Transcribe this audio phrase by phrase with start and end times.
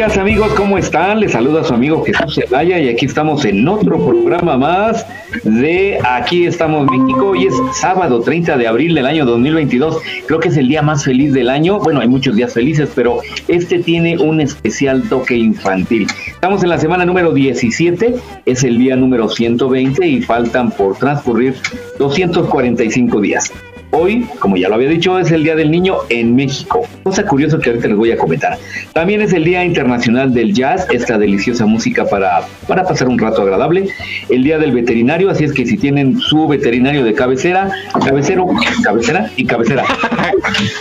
[0.00, 1.20] días amigos, ¿cómo están?
[1.20, 5.04] Les saluda su amigo Jesús Zelaya y aquí estamos en otro programa más
[5.44, 7.32] de Aquí estamos México.
[7.32, 9.98] Hoy es sábado 30 de abril del año 2022.
[10.26, 11.80] Creo que es el día más feliz del año.
[11.80, 16.06] Bueno, hay muchos días felices, pero este tiene un especial toque infantil.
[16.28, 18.14] Estamos en la semana número 17,
[18.46, 21.56] es el día número 120 y faltan por transcurrir
[21.98, 23.52] 245 días.
[23.92, 26.86] Hoy, como ya lo había dicho, es el Día del Niño en México.
[27.02, 28.56] Cosa curiosa que ahorita les voy a comentar.
[28.92, 33.42] También es el Día Internacional del Jazz, esta deliciosa música para, para pasar un rato
[33.42, 33.88] agradable.
[34.28, 37.68] El Día del Veterinario, así es que si tienen su veterinario de cabecera,
[38.04, 38.46] cabecero,
[38.84, 39.84] cabecera y cabecera,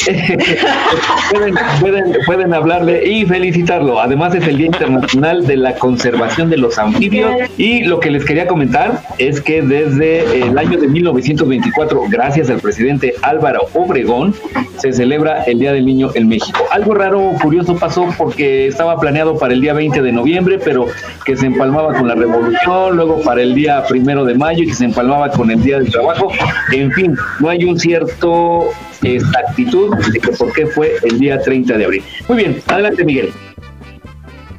[1.31, 3.99] pueden, pueden, pueden hablarle y felicitarlo.
[3.99, 7.31] Además es el Día Internacional de la Conservación de los Anfibios.
[7.57, 12.59] Y lo que les quería comentar es que desde el año de 1924, gracias al
[12.59, 14.33] presidente Álvaro Obregón,
[14.77, 16.63] se celebra el Día del Niño en México.
[16.71, 20.87] Algo raro, curioso pasó porque estaba planeado para el día 20 de noviembre, pero
[21.25, 24.73] que se empalmaba con la revolución, luego para el día primero de mayo y que
[24.73, 26.31] se empalmaba con el Día del Trabajo.
[26.71, 28.69] En fin, no hay un cierto
[29.03, 32.03] exactitud de que por qué fue el día 30 de abril.
[32.27, 33.31] Muy bien, adelante Miguel.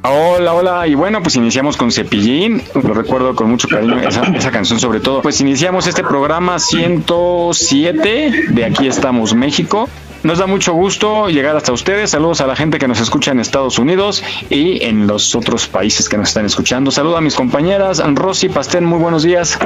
[0.03, 4.49] Hola, hola, y bueno, pues iniciamos con Cepillín, lo recuerdo con mucho cariño, esa, esa,
[4.49, 5.21] canción sobre todo.
[5.21, 9.87] Pues iniciamos este programa 107 de Aquí estamos México.
[10.23, 12.11] Nos da mucho gusto llegar hasta ustedes.
[12.11, 16.07] Saludos a la gente que nos escucha en Estados Unidos y en los otros países
[16.07, 16.91] que nos están escuchando.
[16.91, 18.01] Saludos a mis compañeras.
[18.15, 19.57] Rosy Pastén, muy buenos días.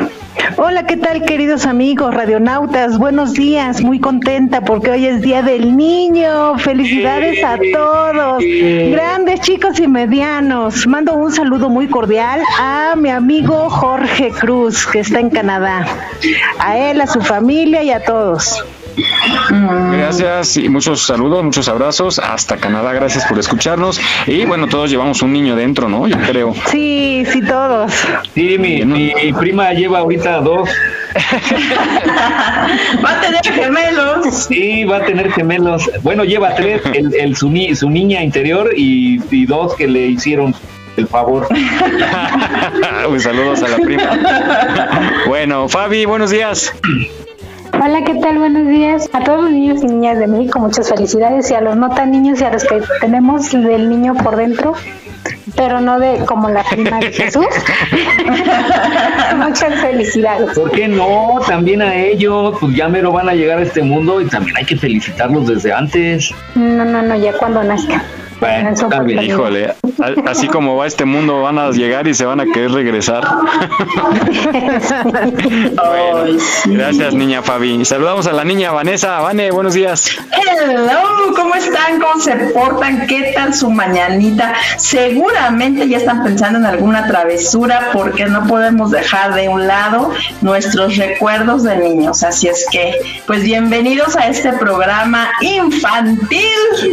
[0.55, 2.97] Hola, ¿qué tal queridos amigos radionautas?
[2.97, 6.57] Buenos días, muy contenta porque hoy es Día del Niño.
[6.57, 8.41] Felicidades a todos,
[8.91, 10.87] grandes chicos y medianos.
[10.87, 15.85] Mando un saludo muy cordial a mi amigo Jorge Cruz, que está en Canadá.
[16.59, 18.63] A él, a su familia y a todos.
[19.91, 22.93] Gracias y muchos saludos, muchos abrazos hasta Canadá.
[22.93, 23.99] Gracias por escucharnos.
[24.27, 26.07] Y bueno, todos llevamos un niño dentro, ¿no?
[26.07, 26.53] Yo creo.
[26.71, 27.91] Sí, sí, todos.
[28.33, 30.69] Sí, mi, mi, mi prima lleva ahorita dos.
[33.05, 34.45] va a tener gemelos.
[34.47, 35.89] Sí, va a tener gemelos.
[36.01, 40.07] Bueno, lleva tres, el, el su, ni, su niña interior y, y dos que le
[40.07, 40.53] hicieron
[40.97, 41.47] el favor.
[43.19, 45.13] Saludos a la prima.
[45.27, 46.73] bueno, Fabi, buenos días.
[47.83, 48.39] Hola, ¿qué tal?
[48.39, 50.59] Buenos días a todos los niños y niñas de México.
[50.59, 54.15] Muchas felicidades y a los no tan niños y a los que tenemos del niño
[54.15, 54.73] por dentro,
[55.55, 57.45] pero no de como la prima de Jesús.
[59.37, 60.57] Muchas felicidades.
[60.57, 61.39] ¿Por qué no?
[61.45, 64.65] También a ellos, pues ya mero van a llegar a este mundo y también hay
[64.65, 66.31] que felicitarlos desde antes.
[66.55, 68.01] No, no, no, ya cuando nazcan.
[68.39, 68.73] Bueno.
[69.21, 69.73] Híjole,
[70.25, 73.23] así como va este mundo, van a llegar y se van a querer regresar.
[75.75, 77.85] bueno, gracias, niña Fabi.
[77.85, 79.19] Saludamos a la niña Vanessa.
[79.21, 80.17] Vane, buenos días.
[80.31, 81.99] Hello, ¿cómo están?
[81.99, 83.07] ¿Cómo se portan?
[83.07, 84.53] ¿Qué tal su mañanita?
[84.77, 90.11] Seguramente ya están pensando en alguna travesura porque no podemos dejar de un lado
[90.41, 92.23] nuestros recuerdos de niños.
[92.23, 92.95] Así es que,
[93.25, 96.39] pues bienvenidos a este programa infantil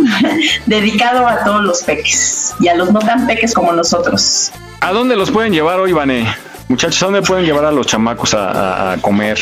[0.67, 4.53] dedicado a a todos los peques y a los no tan peques como nosotros.
[4.81, 6.27] ¿A dónde los pueden llevar hoy, Vané?
[6.69, 9.39] Muchachos, ¿a dónde pueden llevar a los chamacos a, comer?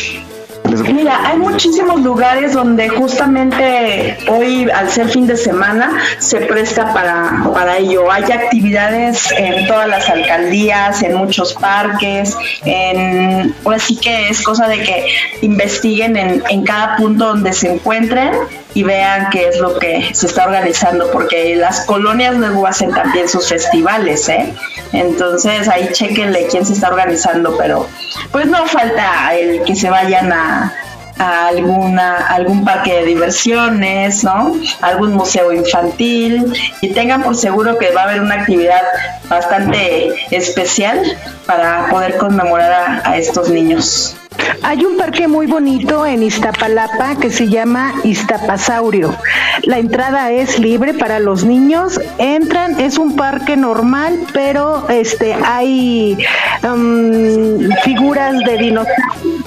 [0.93, 7.51] Mira, hay muchísimos lugares donde justamente hoy, al ser fin de semana, se presta para,
[7.53, 8.11] para ello.
[8.11, 14.69] Hay actividades en todas las alcaldías, en muchos parques, en, ahora sí que es cosa
[14.69, 15.07] de que
[15.43, 18.33] investiguen en, en cada punto donde se encuentren
[18.75, 23.29] y vean qué es lo que se está organizando, porque las colonias luego hacen también
[23.29, 24.53] sus festivales, ¿eh?
[24.93, 27.87] Entonces ahí chequenle quién se está organizando, pero
[28.33, 30.73] pues no falta el que se vayan a,
[31.19, 34.57] a alguna, algún parque de diversiones, ¿no?
[34.81, 38.83] Algún museo infantil y tengan por seguro que va a haber una actividad
[39.29, 41.01] bastante especial
[41.47, 44.17] para poder conmemorar a, a estos niños.
[44.63, 49.17] Hay un parque muy bonito en Iztapalapa que se llama Iztapasaurio.
[49.65, 52.01] La entrada es libre para los niños.
[52.19, 56.19] Entran, es un parque normal, pero este hay
[56.63, 59.41] um, figuras de dinosaurios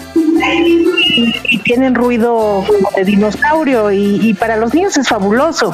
[1.45, 2.65] y, tienen ruido
[2.95, 5.71] de dinosaurio y para los niños es fabuloso.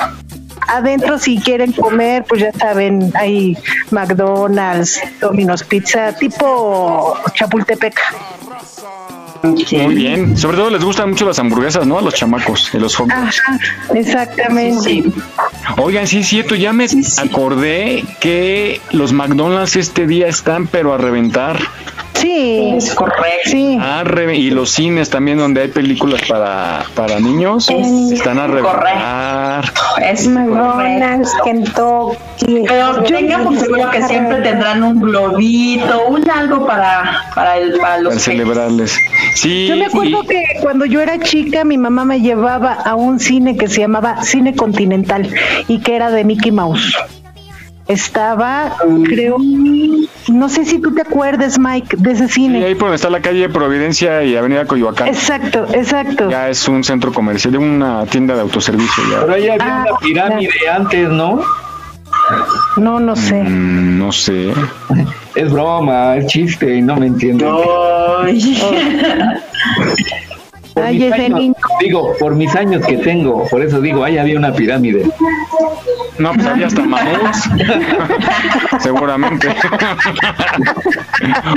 [0.69, 3.57] Adentro si quieren comer, pues ya saben, hay
[3.89, 8.00] McDonald's, Domino's Pizza, tipo Chapultepec.
[9.44, 10.38] Muy bien.
[10.38, 11.97] Sobre todo les gustan mucho las hamburguesas, ¿no?
[11.97, 13.41] A los chamacos, y los hot dogs.
[13.45, 13.59] Ajá,
[13.94, 15.03] exactamente.
[15.77, 16.88] Oigan, sí es cierto, ya me
[17.18, 21.59] acordé que los McDonald's este día están pero a reventar.
[22.19, 23.24] Sí, Es correcto.
[23.45, 23.77] sí.
[23.80, 24.03] A
[24.33, 29.71] y los cines también donde hay películas para, para niños Es están a reventar.
[30.01, 31.31] Es McDonald's.
[31.45, 32.63] Kentucky.
[32.68, 38.00] Pero tengan por seguro que siempre tendrán un globito, un algo para, para, el, para
[38.00, 38.95] los Para celebrarles.
[39.36, 42.96] Sí, Yo me acuerdo y- que cuando yo era chica, mi mamá me llevaba a
[42.96, 45.30] un cine que se llamaba Cine Continental
[45.68, 46.96] y que era de Mickey Mouse.
[47.88, 49.38] Estaba, creo,
[50.28, 52.64] no sé si tú te acuerdes, Mike, de ese sí, cine.
[52.64, 55.08] ahí por donde está la calle Providencia y Avenida Coyoacán.
[55.08, 56.30] Exacto, exacto.
[56.30, 59.04] Ya es un centro comercial, de una tienda de autoservicio.
[59.12, 59.22] Ya.
[59.22, 61.42] Pero ahí había Ah, una pirámide antes, ¿no?
[62.78, 63.42] No, no sé.
[63.42, 64.54] Mm, no sé.
[65.36, 67.50] Es broma, es chiste y no me entienden.
[68.24, 68.62] Ay.
[70.74, 71.56] Por Ay, mis ese años- niño.
[71.81, 75.06] Digo, por mis años que tengo, por eso digo, ahí había una pirámide.
[76.20, 77.50] No, pues había hasta mamuts.
[78.80, 79.50] Seguramente.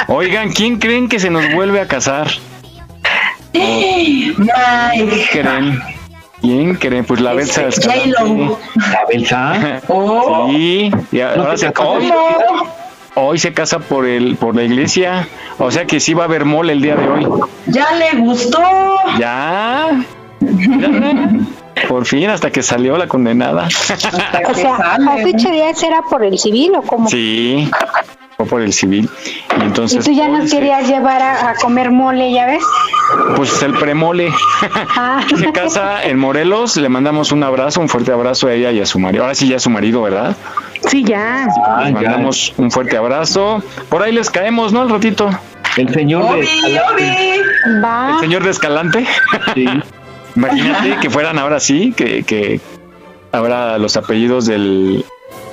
[0.09, 2.27] Oigan, ¿quién creen que se nos vuelve a casar?
[3.53, 4.35] ¿Quién
[5.31, 5.79] creen?
[6.41, 7.05] ¿Quién creen?
[7.05, 7.63] Pues la Belsa.
[7.63, 7.69] La
[9.09, 9.81] Belsa.
[9.89, 10.49] Oh.
[10.51, 11.99] Sí, y ahora se se, casó.
[13.15, 15.29] Hoy, se casa por el por la iglesia,
[15.59, 17.27] o sea que sí va a haber mole el día de hoy.
[17.67, 18.61] Ya le gustó.
[19.19, 20.05] Ya,
[20.41, 21.31] ya,
[21.89, 23.69] por fin hasta que salió la condenada.
[24.49, 27.09] O sea, ocho días era por el civil o como.
[27.09, 27.71] Sí,
[28.45, 29.09] por el civil.
[29.59, 32.63] Y Y entonces tú ya nos se- querías llevar a, a comer mole, ¿ya ves?
[33.37, 34.31] pues el premole.
[34.97, 35.21] Ah.
[35.39, 38.87] Se casa en Morelos, le mandamos un abrazo, un fuerte abrazo a ella y a
[38.87, 39.23] su marido.
[39.25, 40.37] Ahora sí ya es su marido, ¿verdad?
[40.89, 41.47] Sí, ya.
[41.67, 42.01] Ah, Les ya.
[42.01, 43.63] mandamos un fuerte abrazo.
[43.89, 44.83] Por ahí les caemos, ¿no?
[44.83, 45.31] Al ratito.
[45.77, 47.41] El señor de Obi.
[47.83, 48.11] Va.
[48.15, 49.07] El señor de Escalante.
[49.55, 49.67] Sí.
[50.37, 52.61] Imagínate que fueran ahora sí, que, que
[53.33, 55.05] ahora los apellidos del,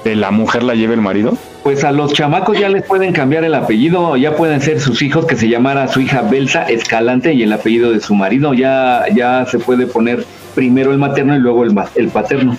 [0.03, 1.37] de la mujer la lleve el marido.
[1.69, 5.27] Pues a los chamacos ya les pueden cambiar el apellido, ya pueden ser sus hijos
[5.27, 9.45] que se llamara su hija Belsa Escalante y el apellido de su marido, ya, ya
[9.45, 10.25] se puede poner
[10.55, 12.57] primero el materno y luego el, el paterno.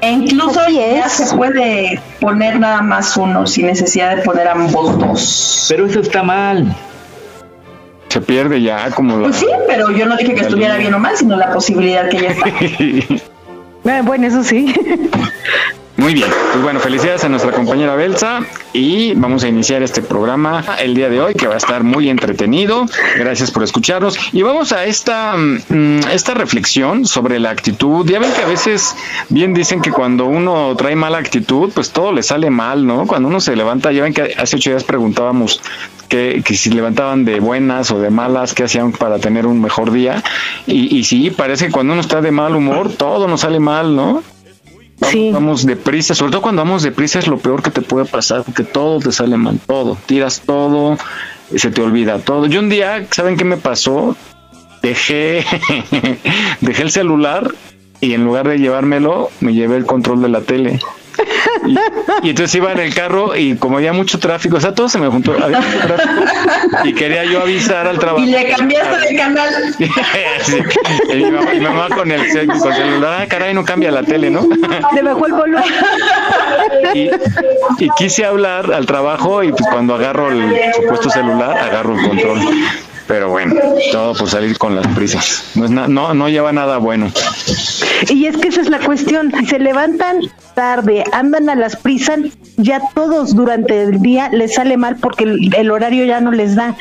[0.00, 1.12] E incluso ya es.
[1.12, 5.66] se puede poner nada más uno sin necesidad de poner ambos dos.
[5.68, 6.74] Pero eso está mal.
[8.08, 9.20] Se pierde ya como.
[9.20, 12.22] Pues sí, pero yo no dije que estuviera bien o mal, sino la posibilidad que
[12.22, 12.46] ya está.
[13.86, 14.72] Ah, Bueno, eso sí.
[15.96, 18.40] Muy bien, pues bueno, felicidades a nuestra compañera Belsa
[18.72, 22.08] y vamos a iniciar este programa el día de hoy que va a estar muy
[22.08, 22.86] entretenido.
[23.16, 28.04] Gracias por escucharnos y vamos a esta, mm, esta reflexión sobre la actitud.
[28.10, 28.96] Ya ven que a veces
[29.28, 33.06] bien dicen que cuando uno trae mala actitud, pues todo le sale mal, ¿no?
[33.06, 35.62] Cuando uno se levanta, ya ven que hace ocho días preguntábamos
[36.08, 39.92] que, que si levantaban de buenas o de malas, qué hacían para tener un mejor
[39.92, 40.24] día.
[40.66, 43.94] Y, y sí, parece que cuando uno está de mal humor, todo nos sale mal,
[43.94, 44.33] ¿no?
[45.10, 45.30] Sí.
[45.32, 48.64] Vamos deprisa, sobre todo cuando vamos deprisa es lo peor que te puede pasar, porque
[48.64, 50.96] todo te sale mal, todo, tiras todo,
[51.54, 52.46] se te olvida todo.
[52.46, 54.16] Yo un día, ¿saben qué me pasó?
[54.82, 55.44] Dejé,
[56.60, 57.54] dejé el celular
[58.00, 60.80] y en lugar de llevármelo, me llevé el control de la tele.
[61.66, 61.78] Y,
[62.26, 64.98] y entonces iba en el carro y como había mucho tráfico, o sea, todo se
[64.98, 66.24] me juntó, había mucho tráfico
[66.84, 68.24] y quería yo avisar al trabajo.
[68.24, 69.54] Y le cambiaste de canal.
[70.44, 70.58] Sí,
[71.10, 74.02] y mi, mamá, mi mamá con el, con el celular, ah, caray, no cambia la
[74.02, 74.46] tele, ¿no?
[74.94, 75.64] Le bajó el volumen.
[76.94, 77.10] y,
[77.78, 82.40] y quise hablar al trabajo y pues cuando agarro el supuesto celular, agarro el control.
[83.06, 83.54] Pero bueno,
[83.92, 85.44] todo por salir con las prisas.
[85.54, 87.10] No, es na- no, no lleva nada bueno.
[88.08, 89.32] Y es que esa es la cuestión.
[89.38, 90.20] Si se levantan
[90.54, 92.18] tarde, andan a las prisas,
[92.56, 96.56] ya todos durante el día les sale mal porque el, el horario ya no les
[96.56, 96.76] da.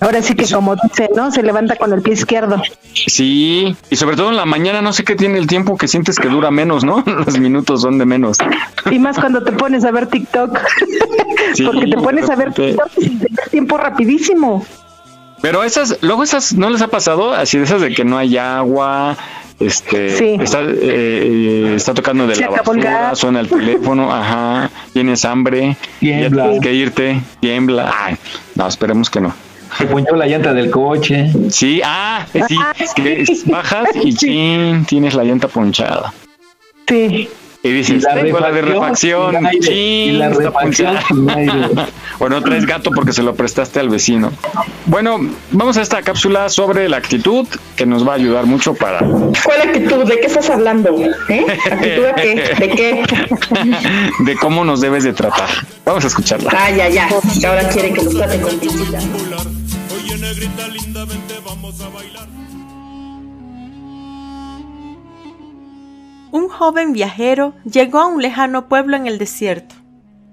[0.00, 1.32] Ahora sí que como dice, ¿no?
[1.32, 2.62] Se levanta con el pie izquierdo.
[2.94, 6.18] Sí, y sobre todo en la mañana no sé qué tiene el tiempo que sientes
[6.20, 7.02] que dura menos, ¿no?
[7.26, 8.38] Los minutos son de menos.
[8.92, 10.56] Y más cuando te pones a ver TikTok.
[11.54, 12.54] Sí, Porque te pones a ver.
[12.54, 14.64] TikTok y el tiempo rapidísimo.
[15.40, 17.32] Pero esas, luego esas, ¿no les ha pasado?
[17.32, 19.16] Así de esas de que no hay agua,
[19.60, 20.36] este, Sí.
[20.40, 26.28] está, eh, está tocando de Se la basura, suena el teléfono, ajá, tienes hambre, Tiembla.
[26.44, 27.92] ya tienes que irte, tiembla.
[27.96, 28.16] Ay,
[28.56, 29.32] no, esperemos que no.
[29.76, 31.30] Se ponchó la llanta del coche.
[31.50, 36.12] Sí, ah, sí, Ah, que bajas y chin, tienes la llanta ponchada.
[36.88, 37.28] Sí.
[37.62, 40.52] Y dices, Y la tengo la de refacción refacción, sin aire, chin, y la refacción
[40.62, 41.02] ponchada.
[41.08, 41.52] sin aire.
[42.20, 44.32] o no traes gato porque se lo prestaste al vecino.
[44.86, 45.18] Bueno,
[45.50, 49.62] vamos a esta cápsula sobre la actitud que nos va a ayudar mucho para ¿Cuál
[49.62, 50.04] actitud?
[50.04, 50.96] ¿De qué estás hablando?
[51.28, 51.46] ¿Eh?
[51.70, 52.34] ¿Actitud de qué?
[52.58, 53.04] ¿De qué?
[54.24, 55.48] de cómo nos debes de tratar.
[55.84, 56.50] Vamos a escucharla.
[56.56, 57.08] Ah, ya, ya.
[57.40, 59.00] Que ahora quiere que los trate con visita.
[66.30, 69.74] Un joven viajero llegó a un lejano pueblo en el desierto.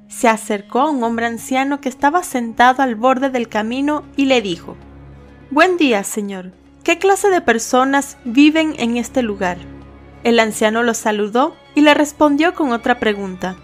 [0.10, 4.42] Se acercó a un hombre anciano que estaba sentado al borde del camino y le
[4.42, 4.76] dijo,
[5.52, 6.52] Buen día, señor.
[6.84, 9.58] ¿Qué clase de personas viven en este lugar?
[10.24, 13.56] El anciano lo saludó y le respondió con otra pregunta.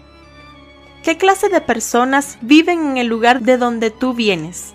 [1.02, 4.72] ¿Qué clase de personas viven en el lugar de donde tú vienes?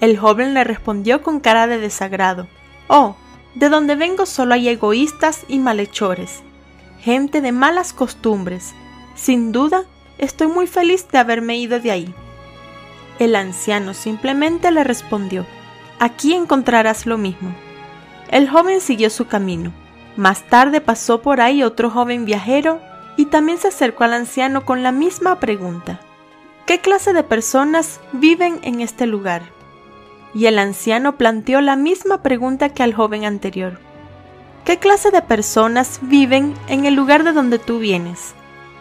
[0.00, 2.48] El joven le respondió con cara de desagrado.
[2.88, 3.14] Oh,
[3.54, 6.42] de donde vengo solo hay egoístas y malhechores
[7.08, 8.74] gente de malas costumbres.
[9.14, 9.84] Sin duda,
[10.18, 12.14] estoy muy feliz de haberme ido de ahí.
[13.18, 15.46] El anciano simplemente le respondió,
[15.98, 17.54] aquí encontrarás lo mismo.
[18.30, 19.72] El joven siguió su camino.
[20.16, 22.78] Más tarde pasó por ahí otro joven viajero
[23.16, 26.00] y también se acercó al anciano con la misma pregunta.
[26.66, 29.44] ¿Qué clase de personas viven en este lugar?
[30.34, 33.87] Y el anciano planteó la misma pregunta que al joven anterior.
[34.64, 38.34] ¿Qué clase de personas viven en el lugar de donde tú vienes?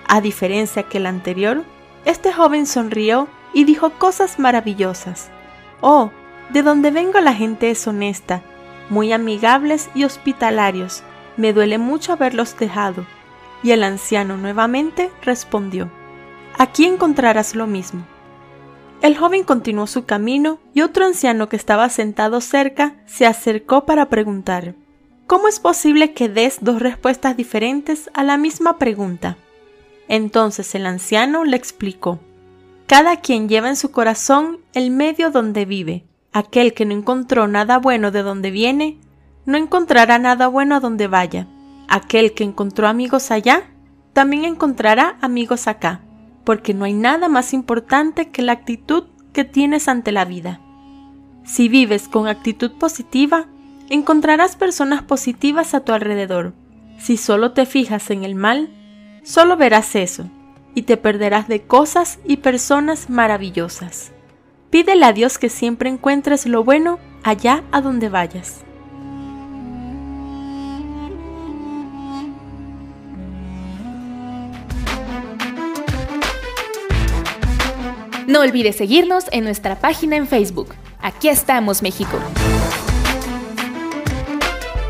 [0.08, 1.64] A diferencia que el anterior,
[2.06, 5.30] este joven sonrió y dijo cosas maravillosas.
[5.82, 6.12] Oh,
[6.50, 8.42] de donde vengo la gente es honesta,
[8.90, 11.04] muy amigables y hospitalarios.
[11.36, 13.06] Me duele mucho haberlos dejado.
[13.64, 15.92] Y el anciano nuevamente respondió,
[16.58, 18.06] Aquí encontrarás lo mismo.
[19.02, 24.10] El joven continuó su camino y otro anciano que estaba sentado cerca se acercó para
[24.10, 24.74] preguntar,
[25.28, 29.36] ¿Cómo es posible que des dos respuestas diferentes a la misma pregunta?
[30.08, 32.22] Entonces el anciano le explicó,
[32.86, 36.06] Cada quien lleva en su corazón el medio donde vive.
[36.32, 39.00] Aquel que no encontró nada bueno de donde viene,
[39.46, 41.46] no encontrará nada bueno a donde vaya.
[41.90, 43.64] Aquel que encontró amigos allá,
[44.14, 46.00] también encontrará amigos acá,
[46.46, 49.04] porque no hay nada más importante que la actitud
[49.34, 50.62] que tienes ante la vida.
[51.44, 53.48] Si vives con actitud positiva,
[53.90, 56.54] encontrarás personas positivas a tu alrededor.
[57.00, 58.70] Si solo te fijas en el mal,
[59.24, 60.30] solo verás eso
[60.76, 64.12] y te perderás de cosas y personas maravillosas.
[64.70, 68.62] Pídele a Dios que siempre encuentres lo bueno allá a donde vayas.
[78.28, 80.76] No olvides seguirnos en nuestra página en Facebook.
[81.00, 82.20] Aquí estamos, México.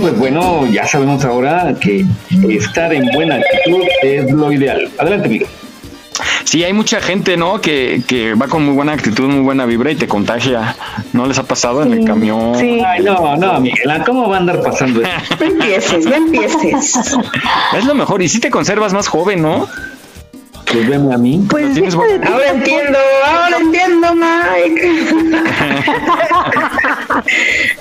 [0.00, 2.04] Pues bueno, ya sabemos ahora que
[2.48, 4.88] estar en buena actitud es lo ideal.
[4.98, 5.46] Adelante, amigo.
[6.44, 7.60] Sí, hay mucha gente, ¿no?
[7.60, 10.74] Que, que va con muy buena actitud, muy buena vibra y te contagia.
[11.12, 12.56] ¿No les ha pasado en el camión?
[12.56, 15.10] Ay, no, no, Miguel, ¿cómo va a andar pasando eso?
[15.40, 17.16] No empieces, no empieces.
[17.76, 18.22] Es lo mejor.
[18.22, 19.68] Y si te conservas más joven, ¿no?
[20.72, 21.44] Pues veme a mí.
[21.48, 25.04] Pues Ahora entiendo, ahora entiendo, Mike.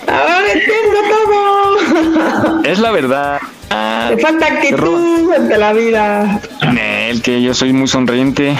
[0.07, 2.63] ahora entiendo todo.
[2.63, 3.39] Es la verdad.
[4.09, 6.41] Te falta actitud ante la vida.
[6.73, 8.57] Nel, que yo soy muy sonriente.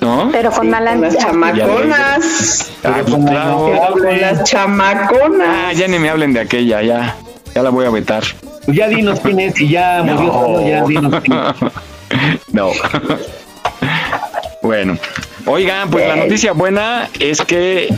[0.00, 0.30] ¿No?
[0.32, 2.72] Pero con Con las chamaconas.
[2.82, 3.92] Ah, pues claro.
[3.92, 5.48] Con las chamaconas.
[5.48, 7.16] Ah, ya ni me hablen de aquella, ya.
[7.54, 8.24] Ya la voy a vetar.
[8.64, 11.72] Pues ya dinos quién es y ya murió todo, ya dinos quién es.
[12.52, 12.70] No.
[14.62, 14.96] Bueno,
[15.46, 17.88] oigan, pues la noticia buena es que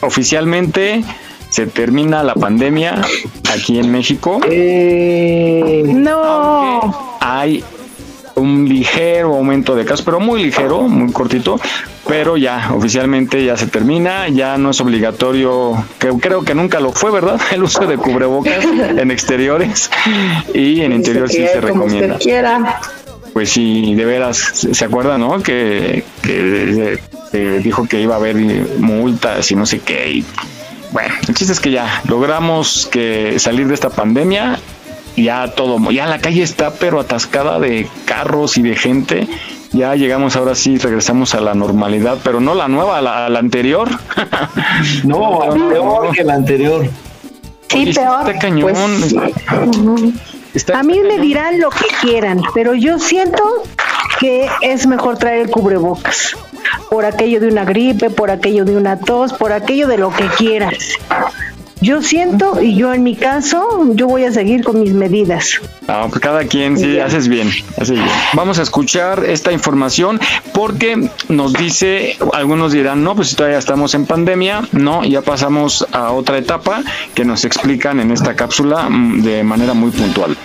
[0.00, 1.04] oficialmente
[1.48, 3.00] se termina la pandemia
[3.52, 4.40] aquí en México.
[5.84, 7.16] no.
[7.20, 7.62] Hay
[8.38, 11.60] un ligero aumento de casos, pero muy ligero, muy cortito,
[12.06, 16.92] pero ya oficialmente ya se termina, ya no es obligatorio, que creo que nunca lo
[16.92, 17.40] fue, ¿verdad?
[17.52, 19.90] El uso de cubrebocas en exteriores
[20.54, 22.18] y en interior sí se recomienda.
[23.32, 25.42] Pues sí, de veras, se acuerda, ¿no?
[25.42, 26.98] Que, que
[27.32, 28.36] eh, dijo que iba a haber
[28.78, 30.10] multas y no sé qué.
[30.10, 30.24] Y,
[30.92, 34.58] bueno, el chiste es que ya logramos que salir de esta pandemia
[35.22, 39.28] ya todo, ya la calle está pero atascada de carros y de gente.
[39.72, 43.88] Ya llegamos ahora sí, regresamos a la normalidad, pero no la nueva, la, la anterior.
[45.04, 46.88] no, peor que la anterior.
[47.68, 48.26] Sí, peor.
[48.26, 48.72] Está cañón.
[48.72, 49.14] Pues,
[50.74, 53.62] a mí me dirán lo que quieran, pero yo siento
[54.18, 56.36] que es mejor traer el cubrebocas.
[56.90, 60.26] Por aquello de una gripe, por aquello de una tos, por aquello de lo que
[60.36, 60.98] quieras.
[61.80, 65.60] Yo siento y yo en mi caso, yo voy a seguir con mis medidas.
[65.86, 68.08] Ah, pues cada quien, sí, haces bien, haces bien.
[68.34, 70.20] Vamos a escuchar esta información
[70.52, 76.10] porque nos dice, algunos dirán, no, pues todavía estamos en pandemia, no, ya pasamos a
[76.10, 76.82] otra etapa
[77.14, 80.36] que nos explican en esta cápsula mm, de manera muy puntual.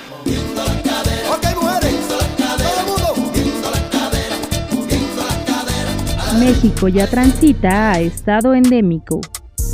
[6.39, 9.21] México ya transita a estado endémico.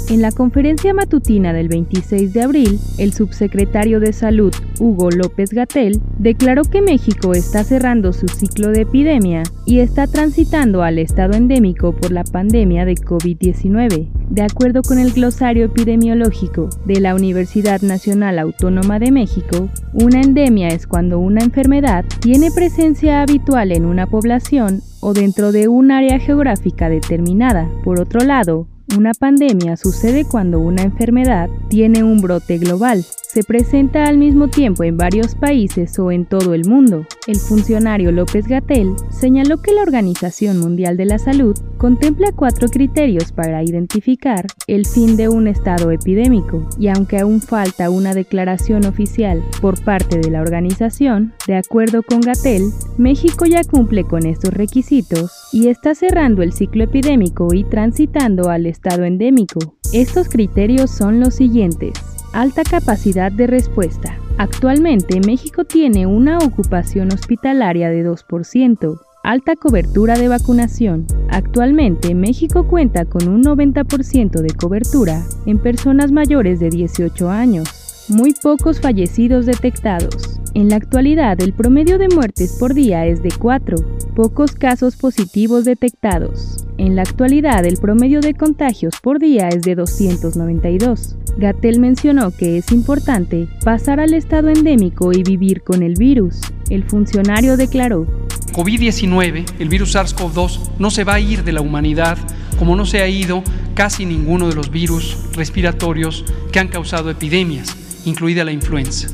[0.09, 6.01] En la conferencia matutina del 26 de abril, el subsecretario de Salud, Hugo López Gatel,
[6.17, 11.95] declaró que México está cerrando su ciclo de epidemia y está transitando al estado endémico
[11.95, 14.07] por la pandemia de COVID-19.
[14.31, 20.69] De acuerdo con el glosario epidemiológico de la Universidad Nacional Autónoma de México, una endemia
[20.69, 26.17] es cuando una enfermedad tiene presencia habitual en una población o dentro de un área
[26.17, 27.69] geográfica determinada.
[27.83, 34.05] Por otro lado, una pandemia sucede cuando una enfermedad tiene un brote global, se presenta
[34.05, 37.05] al mismo tiempo en varios países o en todo el mundo.
[37.27, 43.31] El funcionario López Gatel señaló que la Organización Mundial de la Salud contempla cuatro criterios
[43.31, 49.43] para identificar el fin de un estado epidémico, y aunque aún falta una declaración oficial
[49.61, 52.63] por parte de la organización, de acuerdo con Gatel,
[52.97, 58.65] México ya cumple con estos requisitos y está cerrando el ciclo epidémico y transitando al
[58.65, 59.77] estado endémico.
[59.93, 61.93] Estos criterios son los siguientes.
[62.33, 64.17] Alta capacidad de respuesta.
[64.37, 68.99] Actualmente México tiene una ocupación hospitalaria de 2%.
[69.23, 71.05] Alta cobertura de vacunación.
[71.29, 77.78] Actualmente México cuenta con un 90% de cobertura en personas mayores de 18 años.
[78.09, 80.39] Muy pocos fallecidos detectados.
[80.55, 83.77] En la actualidad el promedio de muertes por día es de 4.
[84.15, 86.65] Pocos casos positivos detectados.
[86.79, 91.17] En la actualidad el promedio de contagios por día es de 292.
[91.37, 96.41] Gatel mencionó que es importante pasar al estado endémico y vivir con el virus.
[96.71, 98.07] El funcionario declaró,
[98.53, 102.17] COVID-19, el virus SARS-CoV-2, no se va a ir de la humanidad
[102.57, 103.43] como no se ha ido
[103.75, 107.77] casi ninguno de los virus respiratorios que han causado epidemias,
[108.09, 109.07] incluida la influenza.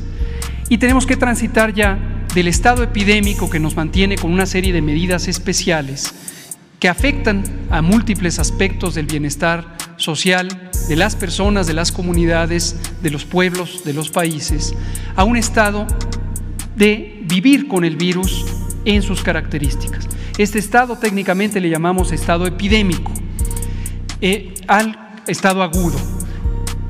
[0.68, 1.98] Y tenemos que transitar ya
[2.34, 6.12] del estado epidémico que nos mantiene con una serie de medidas especiales
[6.80, 13.10] que afectan a múltiples aspectos del bienestar social de las personas, de las comunidades, de
[13.10, 14.74] los pueblos, de los países,
[15.14, 15.86] a un estado
[16.76, 18.44] de vivir con el virus
[18.84, 20.06] en sus características.
[20.36, 23.12] Este estado técnicamente le llamamos estado epidémico,
[24.20, 26.15] eh, al estado agudo.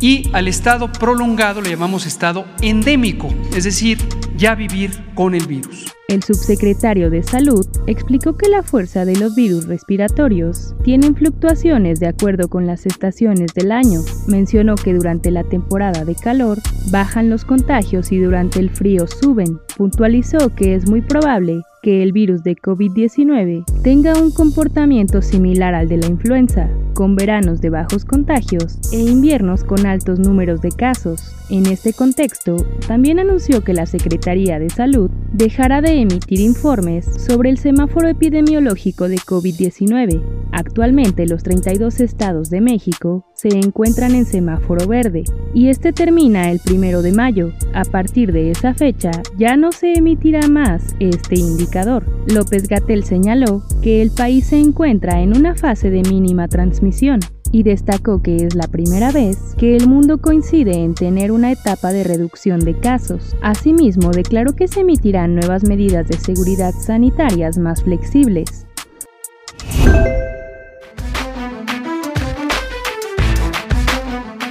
[0.01, 3.99] Y al estado prolongado le llamamos estado endémico, es decir,
[4.37, 5.96] ya vivir con el virus.
[6.09, 12.07] El subsecretario de Salud explicó que la fuerza de los virus respiratorios tienen fluctuaciones de
[12.07, 14.03] acuerdo con las estaciones del año.
[14.29, 16.59] Mencionó que durante la temporada de calor
[16.93, 19.59] bajan los contagios y durante el frío suben.
[19.77, 25.89] Puntualizó que es muy probable que el virus de COVID-19 tenga un comportamiento similar al
[25.89, 31.33] de la influenza, con veranos de bajos contagios e inviernos con altos números de casos.
[31.49, 32.57] En este contexto,
[32.89, 39.09] también anunció que la Secretaría de Salud dejará de emitir informes sobre el semáforo epidemiológico
[39.09, 40.23] de COVID-19.
[40.53, 46.61] Actualmente los 32 estados de México se encuentran en semáforo verde y este termina el
[46.61, 47.53] primero de mayo.
[47.75, 52.07] A partir de esa fecha ya no se emitirá más este indicador.
[52.27, 57.21] López Gatel señaló que el país se encuentra en una fase de mínima transmisión
[57.53, 61.93] y destacó que es la primera vez que el mundo coincide en tener una etapa
[61.93, 63.37] de reducción de casos.
[63.43, 68.67] Asimismo, declaró que se emitirán nuevas medidas de seguridad sanitarias más flexibles.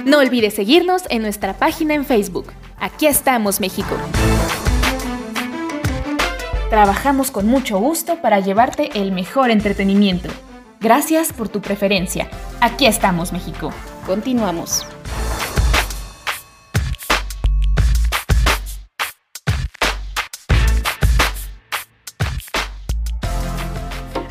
[0.04, 2.46] No olvides seguirnos en nuestra página en Facebook.
[2.78, 3.96] Aquí estamos, México.
[6.70, 10.28] Trabajamos con mucho gusto para llevarte el mejor entretenimiento.
[10.80, 12.28] Gracias por tu preferencia.
[12.60, 13.72] Aquí estamos, México.
[14.06, 14.86] Continuamos.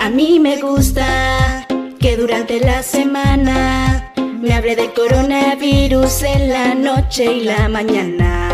[0.05, 1.65] A mí me gusta
[1.99, 8.51] que durante la semana me hable de coronavirus en la noche y la mañana.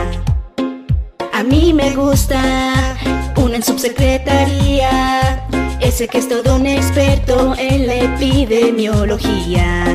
[1.33, 2.95] A mí me gusta
[3.35, 5.45] una en subsecretaría,
[5.81, 9.85] ese que es todo un experto en la epidemiología.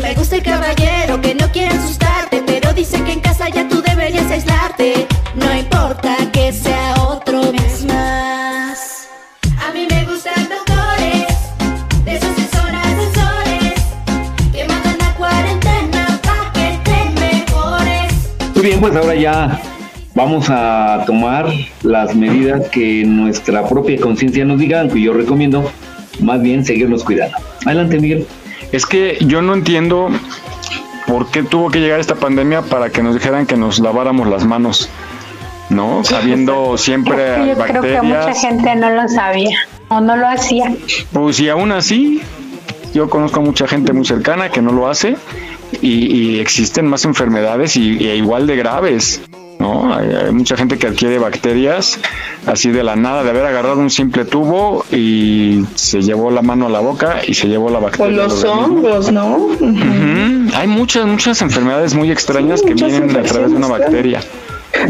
[0.00, 3.82] Me gusta el caballero que no quiere asustarte, pero dice que en casa ya tú
[3.82, 5.06] deberías aislarte.
[5.34, 9.08] No importa que sea otro mes más.
[9.66, 11.26] A mí me gustan doctores,
[12.06, 13.74] esos asesores,
[14.52, 18.12] que mandan a cuarentena pa' que te mejores.
[18.54, 19.60] Muy bien, pues ahora ya
[20.16, 21.46] vamos a tomar
[21.82, 25.70] las medidas que nuestra propia conciencia nos diga, aunque yo recomiendo
[26.20, 27.36] más bien seguirnos cuidando.
[27.66, 28.26] Adelante, Miguel.
[28.72, 30.08] Es que yo no entiendo
[31.06, 34.44] por qué tuvo que llegar esta pandemia para que nos dijeran que nos laváramos las
[34.46, 34.88] manos,
[35.68, 36.02] ¿no?
[36.02, 38.40] Sabiendo siempre Yo creo que mucha bacterias.
[38.40, 40.74] gente no lo sabía o no lo hacía.
[41.12, 42.22] Pues y aún así,
[42.94, 45.16] yo conozco a mucha gente muy cercana que no lo hace
[45.82, 49.20] y, y existen más enfermedades y, y igual de graves.
[49.66, 49.94] ¿No?
[49.94, 51.98] Hay, hay mucha gente que adquiere bacterias
[52.46, 56.66] así de la nada, de haber agarrado un simple tubo y se llevó la mano
[56.66, 58.06] a la boca y se llevó la O bacteria.
[58.22, 59.48] al los hongos, ¿no?
[60.54, 64.20] Hay muchas, muchas enfermedades muy extrañas que vienen a través de una bacteria.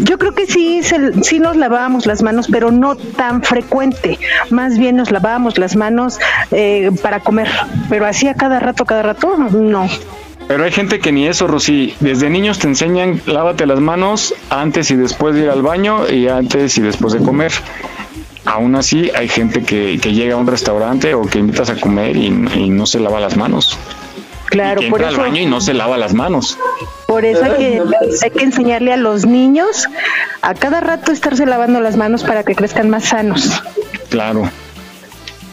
[0.00, 4.18] Yo creo que sí, se- sí nos lavábamos las manos, pero no tan frecuente.
[4.50, 6.18] Más bien nos lavábamos las manos
[6.50, 7.48] eh, para comer,
[7.88, 9.88] pero así a cada rato, cada rato, no.
[10.48, 11.94] Pero hay gente que ni eso, Rosy.
[12.00, 16.28] Desde niños te enseñan lávate las manos antes y después de ir al baño y
[16.28, 17.52] antes y después de comer.
[18.44, 22.16] Aún así, hay gente que, que llega a un restaurante o que invitas a comer
[22.16, 23.76] y, y no se lava las manos.
[24.44, 26.56] Claro, Que por entra eso, al baño y no se lava las manos.
[27.08, 27.82] por eso hay que,
[28.22, 29.88] hay que enseñarle a los niños
[30.42, 33.60] a cada rato estarse lavando las manos para que crezcan más sanos.
[34.08, 34.48] Claro.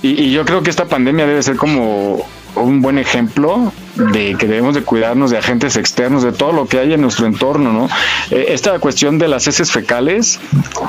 [0.04, 2.24] Y, y yo creo que esta pandemia debe ser como
[2.56, 6.80] un buen ejemplo de que debemos de cuidarnos de agentes externos, de todo lo que
[6.80, 7.90] hay en nuestro entorno, ¿no?
[8.32, 10.40] Eh, esta cuestión de las heces fecales,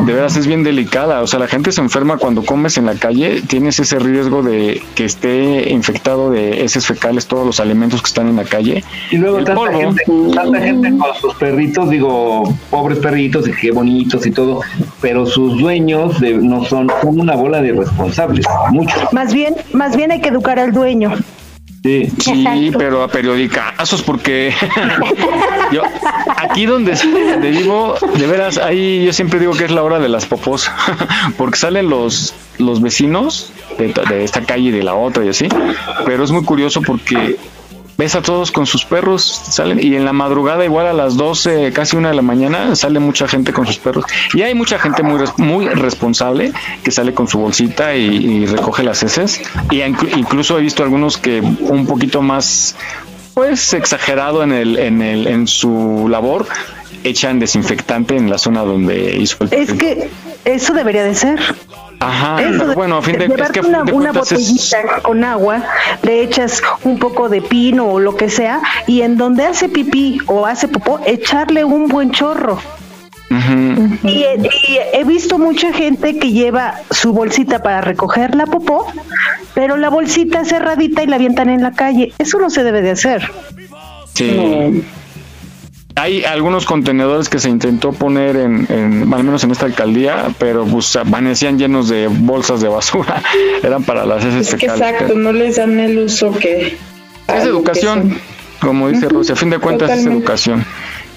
[0.00, 1.20] de veras es bien delicada.
[1.20, 4.80] O sea, la gente se enferma cuando comes en la calle, tienes ese riesgo de
[4.94, 8.82] que esté infectado de heces fecales todos los alimentos que están en la calle.
[9.10, 9.78] Y luego El tanta polvo.
[9.78, 14.60] gente, tanta gente con sus perritos, digo, pobres perritos y qué bonitos y todo,
[15.02, 19.12] pero sus dueños de- no son, son una bola de irresponsables, muchos.
[19.12, 21.12] Más bien, más bien hay que educar al dueño.
[21.84, 22.10] Sí.
[22.18, 24.54] Sí, pero a periodicazos, porque
[25.70, 25.82] yo
[26.34, 30.08] aquí donde, donde vivo, de veras, ahí yo siempre digo que es la hora de
[30.08, 30.70] las popos,
[31.36, 35.46] porque salen los, los vecinos de, de esta calle y de la otra y así,
[36.06, 37.36] pero es muy curioso porque
[37.96, 41.72] ves a todos con sus perros, salen y en la madrugada igual a las 12,
[41.72, 45.02] casi una de la mañana, sale mucha gente con sus perros y hay mucha gente
[45.02, 46.52] muy muy responsable
[46.82, 51.18] que sale con su bolsita y, recoge las heces y inclu- incluso he visto algunos
[51.18, 52.76] que un poquito más
[53.34, 56.46] pues exagerado en el en el en su labor
[57.04, 60.08] echan desinfectante en la zona donde hizo el Es que
[60.44, 61.38] eso debería de ser.
[62.06, 65.62] Ajá, Eso bueno, a fin de, es que una, de una es- botellita con agua,
[66.02, 70.18] le echas un poco de pino o lo que sea, y en donde hace pipí
[70.26, 72.58] o hace popó, echarle un buen chorro.
[74.04, 74.24] Y
[74.92, 78.86] he visto mucha gente que lleva su bolsita para recoger la popó,
[79.54, 82.12] pero la bolsita cerradita y la avientan en la calle.
[82.18, 83.28] Eso no se debe de hacer.
[84.14, 84.84] Sí.
[85.96, 90.64] Hay algunos contenedores que se intentó poner en, en- al menos en esta alcaldía, pero
[90.64, 93.22] pues amanecían llenos de bolsas de basura.
[93.62, 96.76] Eran para las heces Es que exacto, no les dan el uso que...
[97.28, 98.18] Es educación,
[98.60, 100.64] como dice Rusia, a fin de cuentas es educación,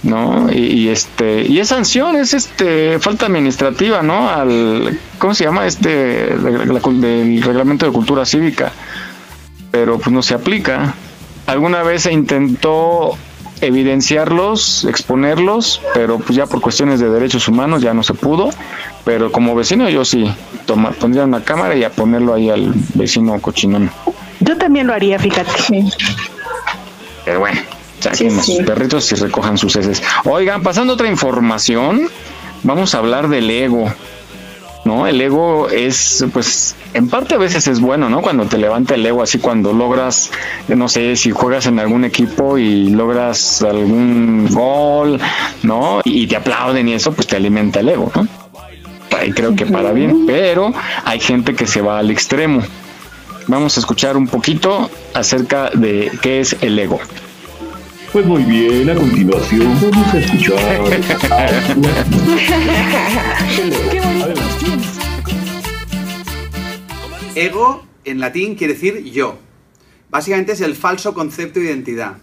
[0.03, 0.47] ¿no?
[0.53, 4.29] Y, y, este y es sanción, es este falta administrativa, ¿no?
[4.29, 8.71] Al ¿cómo se llama este la del reglamento de cultura cívica?
[9.69, 10.93] Pero pues no se aplica.
[11.45, 13.17] Alguna vez se intentó
[13.61, 18.49] evidenciarlos, exponerlos, pero pues ya por cuestiones de derechos humanos ya no se pudo.
[19.05, 20.29] Pero como vecino yo sí
[20.65, 23.89] toma, pondría una cámara y a ponerlo ahí al vecino cochinón.
[24.39, 25.51] Yo también lo haría, fíjate.
[27.25, 27.59] Pero bueno,
[27.99, 30.01] saquen Sí, sus perritos y recojan sus heces.
[30.25, 32.09] Oigan, pasando a otra información,
[32.63, 33.91] vamos a hablar del ego.
[34.87, 35.05] ¿No?
[35.05, 38.21] El ego es, pues, en parte a veces es bueno, ¿no?
[38.21, 40.31] Cuando te levanta el ego, así cuando logras,
[40.69, 45.19] no sé, si juegas en algún equipo y logras algún gol,
[45.63, 46.01] ¿no?
[46.05, 48.27] Y te aplauden y eso, pues te alimenta el ego, ¿no?
[49.25, 50.73] Y creo que para bien, pero
[51.03, 52.61] hay gente que se va al extremo.
[53.47, 56.99] Vamos a escuchar un poquito acerca de qué es el ego.
[58.13, 60.57] Pues muy bien, a continuación vamos a escuchar.
[67.37, 69.37] Ego en latín quiere decir yo.
[70.09, 72.17] Básicamente es el falso concepto de identidad.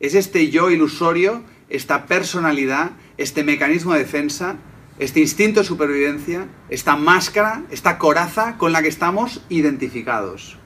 [0.00, 4.56] Es este yo ilusorio, esta personalidad, este mecanismo de defensa,
[4.98, 10.56] este instinto de supervivencia, esta máscara, esta coraza con la que estamos identificados.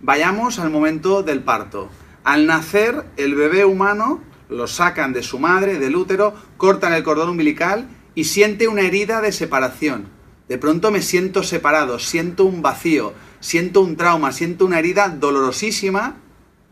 [0.00, 1.88] Vayamos al momento del parto.
[2.22, 7.30] Al nacer, el bebé humano lo sacan de su madre, del útero, cortan el cordón
[7.30, 10.17] umbilical y siente una herida de separación.
[10.48, 16.16] De pronto me siento separado, siento un vacío, siento un trauma, siento una herida dolorosísima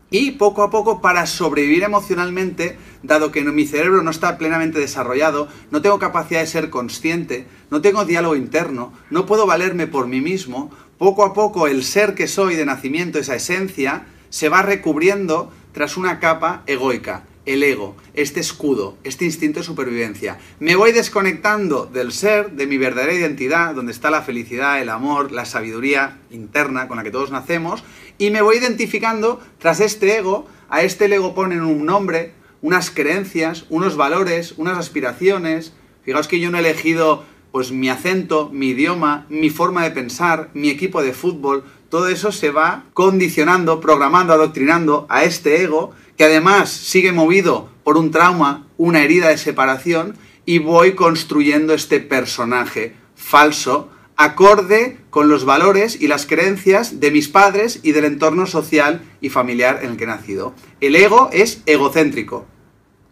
[0.09, 5.47] y poco a poco para sobrevivir emocionalmente, dado que mi cerebro no está plenamente desarrollado,
[5.69, 10.21] no tengo capacidad de ser consciente, no tengo diálogo interno, no puedo valerme por mí
[10.21, 15.51] mismo, poco a poco el ser que soy de nacimiento, esa esencia, se va recubriendo
[15.71, 20.37] tras una capa egoica, el ego, este escudo, este instinto de supervivencia.
[20.59, 25.31] Me voy desconectando del ser, de mi verdadera identidad, donde está la felicidad, el amor,
[25.31, 27.83] la sabiduría interna con la que todos nacemos,
[28.17, 33.65] y me voy identificando tras este ego, a este ego ponen un nombre, unas creencias,
[33.69, 35.73] unos valores, unas aspiraciones.
[36.03, 40.49] Fijaos que yo no he elegido pues mi acento, mi idioma, mi forma de pensar,
[40.53, 46.25] mi equipo de fútbol, todo eso se va condicionando, programando, adoctrinando a este ego que
[46.25, 52.95] además sigue movido por un trauma, una herida de separación, y voy construyendo este personaje
[53.15, 59.01] falso, acorde con los valores y las creencias de mis padres y del entorno social
[59.21, 60.55] y familiar en el que he nacido.
[60.81, 62.47] El ego es egocéntrico.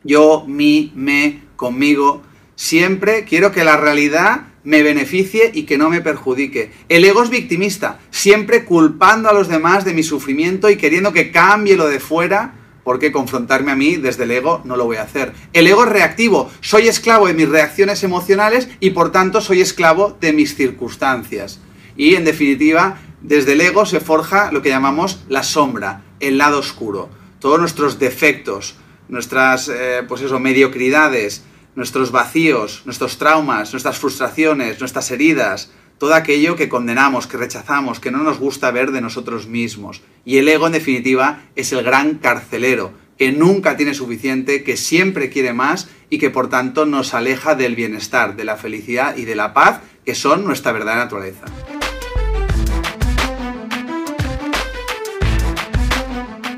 [0.04, 2.24] Yo, mí, me, conmigo.
[2.56, 6.72] Siempre quiero que la realidad me beneficie y que no me perjudique.
[6.90, 11.32] El ego es victimista, siempre culpando a los demás de mi sufrimiento y queriendo que
[11.32, 15.02] cambie lo de fuera porque confrontarme a mí desde el ego no lo voy a
[15.02, 15.34] hacer.
[15.52, 20.16] El ego es reactivo, soy esclavo de mis reacciones emocionales y por tanto soy esclavo
[20.22, 21.60] de mis circunstancias.
[21.98, 26.60] Y en definitiva, desde el ego se forja lo que llamamos la sombra, el lado
[26.60, 27.10] oscuro.
[27.40, 28.76] Todos nuestros defectos,
[29.10, 31.44] nuestras eh, pues eso, mediocridades,
[31.74, 38.12] nuestros vacíos, nuestros traumas, nuestras frustraciones, nuestras heridas, todo aquello que condenamos, que rechazamos, que
[38.12, 40.02] no nos gusta ver de nosotros mismos.
[40.26, 45.30] Y el ego, en definitiva, es el gran carcelero, que nunca tiene suficiente, que siempre
[45.30, 49.36] quiere más y que por tanto nos aleja del bienestar, de la felicidad y de
[49.36, 51.46] la paz, que son nuestra verdadera naturaleza.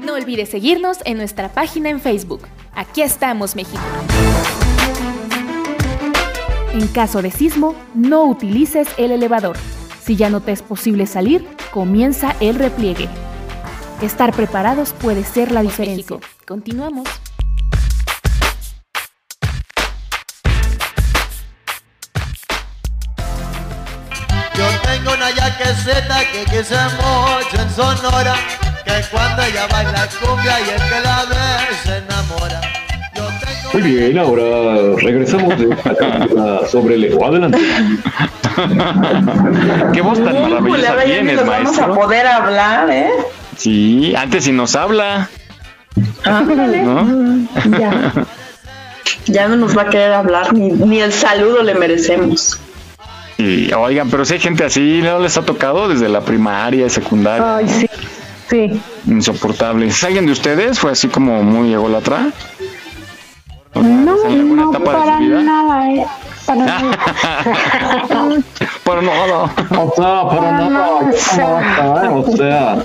[0.04, 2.48] No olvides seguirnos en nuestra página en Facebook.
[2.74, 3.82] Aquí estamos, México.
[6.78, 9.58] En caso de sismo, no utilices el elevador.
[10.00, 13.10] Si ya no te es posible salir, comienza el repliegue.
[14.04, 16.18] Estar preparados puede ser la diferencia.
[16.46, 17.08] Continuamos.
[24.54, 28.36] Yo tengo una yaqueceta que quise mucho en Sonora,
[28.86, 32.77] que cuando ella baila cumbia y el que la ve se enamora.
[33.74, 37.26] Muy bien, ahora regresamos de esta cápsula sobre el ego.
[37.26, 37.58] Adelante.
[39.94, 41.96] Qué voz tan maravillosa tienes, nos vamos a maestro.
[41.96, 43.10] poder hablar, ¿eh?
[43.58, 45.30] Sí, antes si nos habla.
[46.24, 46.82] Ándale.
[46.82, 47.48] ¿No?
[47.80, 48.14] Ya.
[49.26, 52.60] Ya no nos va a querer hablar, ni, ni el saludo le merecemos.
[53.38, 57.58] Y, oigan, pero si hay gente así, ¿no les ha tocado desde la primaria, secundaria?
[57.58, 57.88] Ay, sí.
[58.50, 58.82] Sí.
[59.06, 59.90] Insoportable.
[60.06, 62.30] ¿Alguien de ustedes fue así como muy ególatra?
[63.82, 65.42] No, ¿En alguna no, etapa de para su vida?
[65.42, 66.06] nada, eh.
[66.46, 66.98] Para nada.
[68.84, 69.44] Para nada.
[69.44, 70.70] O sea, para Para nada.
[70.70, 72.14] nada, o sea.
[72.16, 72.78] O sea,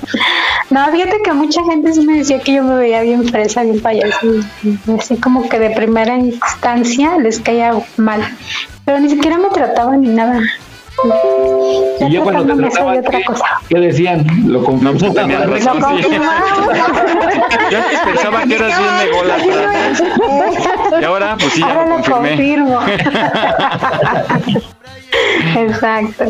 [0.71, 3.81] No, fíjate que mucha gente sí me decía que yo me veía bien fresa, bien
[3.81, 4.27] payaso.
[4.99, 8.23] Así como que de primera instancia les caía mal.
[8.85, 10.41] Pero ni siquiera me trataban ni nada.
[12.01, 13.45] Ya y ya cuando te soy trataban, otra ¿qué, cosa.
[13.69, 14.25] qué decían?
[14.47, 15.15] Lo confirmaron.
[15.15, 15.81] tenías Lo razón, sí.
[16.03, 16.55] confirmaron.
[17.71, 21.01] Yo antes pensaba que eras bien ególatra.
[21.01, 22.29] Y ahora, pues sí, ya Ahora lo lo confirmé.
[22.31, 22.81] confirmo.
[25.57, 26.25] Exacto.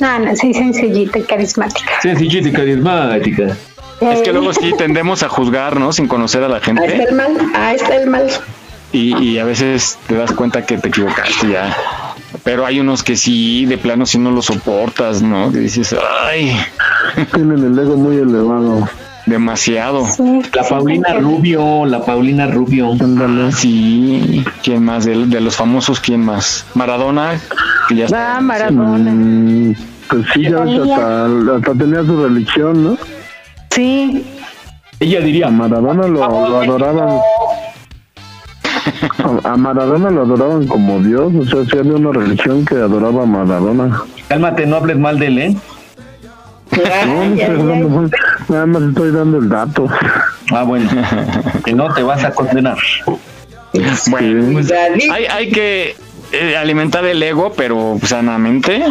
[0.00, 1.90] No, no, sí, sencillita y carismática.
[2.02, 3.56] Sencillita y carismática.
[4.00, 5.92] Es que luego sí tendemos a juzgar, ¿no?
[5.92, 7.02] Sin conocer a la Ahí está gente.
[7.04, 8.28] el mal, ahí está el mal.
[8.92, 11.74] Y, y a veces te das cuenta que te equivocaste ya.
[12.44, 15.50] Pero hay unos que sí, de plano, si no lo soportas, ¿no?
[15.50, 16.54] Que dices, ay.
[17.32, 18.88] Tienen el ego muy elevado.
[19.26, 20.06] Demasiado.
[20.52, 22.92] La Paulina Rubio, la Paulina Rubio.
[23.00, 24.44] Ah, sí.
[24.62, 25.06] ¿Quién más?
[25.06, 26.66] De, de los famosos, ¿quién más?
[26.74, 27.40] Maradona,
[27.88, 28.36] que ya está.
[28.36, 29.10] Ah, Maradona.
[29.10, 29.74] Mm,
[30.10, 31.26] pues sí, ya ves, hasta,
[31.56, 32.98] hasta tenía su religión, ¿no?
[33.70, 34.26] Sí.
[35.00, 35.46] Ella diría.
[35.46, 37.18] A Maradona lo, lo adoraban.
[39.44, 44.02] A- Maradona lo adoraban como Dios, o sea, había una religión que adoraba a Maradona.
[44.28, 45.56] Cálmate, no hables mal de él, ¿eh?
[47.06, 48.10] No, no estoy hablando mal,
[48.48, 49.86] nada más estoy dando el dato.
[50.50, 50.90] Ah, bueno.
[51.64, 52.76] que no te vas a condenar.
[54.10, 55.96] Bueno, pues hay, hay que
[56.32, 58.84] eh, alimentar el ego, pero sanamente,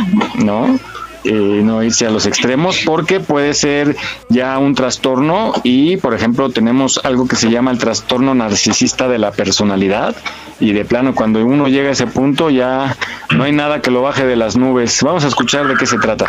[0.43, 0.77] ¿no?
[1.25, 3.95] Eh, no irse a los extremos porque puede ser
[4.27, 9.19] ya un trastorno y por ejemplo tenemos algo que se llama el trastorno narcisista de
[9.19, 10.17] la personalidad
[10.59, 12.97] y de plano cuando uno llega a ese punto ya
[13.33, 15.01] no hay nada que lo baje de las nubes.
[15.01, 16.27] Vamos a escuchar de qué se trata.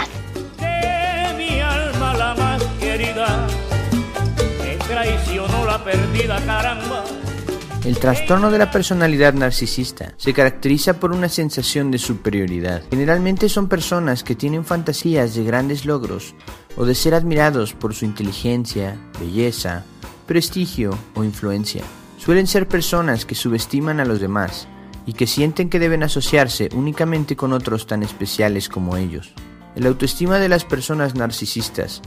[7.85, 12.83] El trastorno de la personalidad narcisista se caracteriza por una sensación de superioridad.
[12.89, 16.35] Generalmente son personas que tienen fantasías de grandes logros
[16.79, 19.85] o de ser admirados por su inteligencia, belleza,
[20.27, 21.83] prestigio o influencia.
[22.17, 24.67] Suelen ser personas que subestiman a los demás
[25.05, 29.35] y que sienten que deben asociarse únicamente con otros tan especiales como ellos.
[29.77, 32.01] El autoestima de las personas narcisistas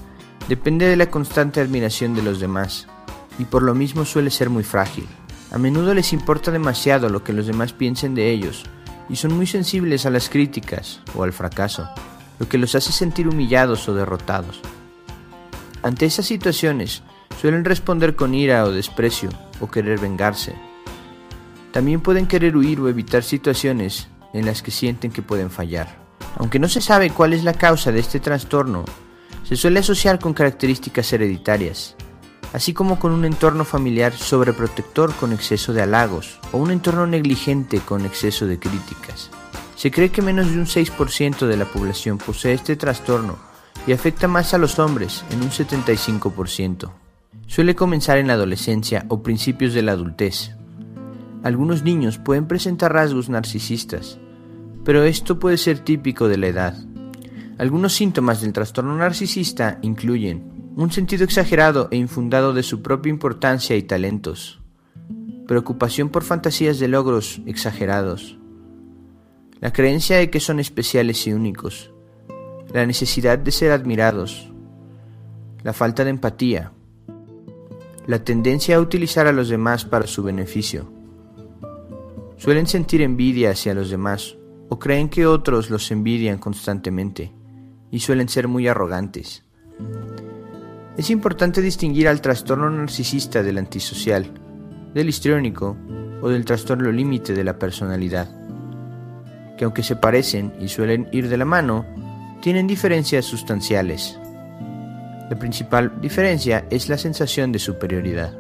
[0.50, 2.88] depende de la constante admiración de los demás
[3.38, 5.08] y por lo mismo suele ser muy frágil.
[5.52, 8.64] A menudo les importa demasiado lo que los demás piensen de ellos
[9.10, 11.90] y son muy sensibles a las críticas o al fracaso,
[12.40, 14.60] lo que los hace sentir humillados o derrotados.
[15.84, 17.02] Ante esas situaciones,
[17.40, 19.30] suelen responder con ira o desprecio
[19.62, 20.54] o querer vengarse.
[21.72, 25.96] También pueden querer huir o evitar situaciones en las que sienten que pueden fallar.
[26.38, 28.84] Aunque no se sabe cuál es la causa de este trastorno,
[29.44, 31.96] se suele asociar con características hereditarias,
[32.54, 37.80] así como con un entorno familiar sobreprotector con exceso de halagos o un entorno negligente
[37.80, 39.30] con exceso de críticas.
[39.76, 43.38] Se cree que menos de un 6% de la población posee este trastorno
[43.86, 46.92] y afecta más a los hombres en un 75%.
[47.46, 50.52] Suele comenzar en la adolescencia o principios de la adultez.
[51.44, 54.20] Algunos niños pueden presentar rasgos narcisistas,
[54.84, 56.76] pero esto puede ser típico de la edad.
[57.58, 63.76] Algunos síntomas del trastorno narcisista incluyen un sentido exagerado e infundado de su propia importancia
[63.76, 64.62] y talentos,
[65.48, 68.38] preocupación por fantasías de logros exagerados,
[69.60, 71.92] la creencia de que son especiales y únicos,
[72.72, 74.54] la necesidad de ser admirados,
[75.64, 76.74] la falta de empatía,
[78.06, 80.92] la tendencia a utilizar a los demás para su beneficio.
[82.38, 84.38] Suelen sentir envidia hacia los demás
[84.70, 87.34] o creen que otros los envidian constantemente
[87.90, 89.44] y suelen ser muy arrogantes.
[90.98, 94.32] Es importante distinguir al trastorno narcisista del antisocial,
[94.96, 95.78] del histriónico
[96.24, 98.28] o del trastorno límite de la personalidad,
[99.60, 101.86] que aunque se parecen y suelen ir de la mano,
[102.42, 104.18] tienen diferencias sustanciales.
[105.30, 108.36] La principal diferencia es la sensación de superioridad.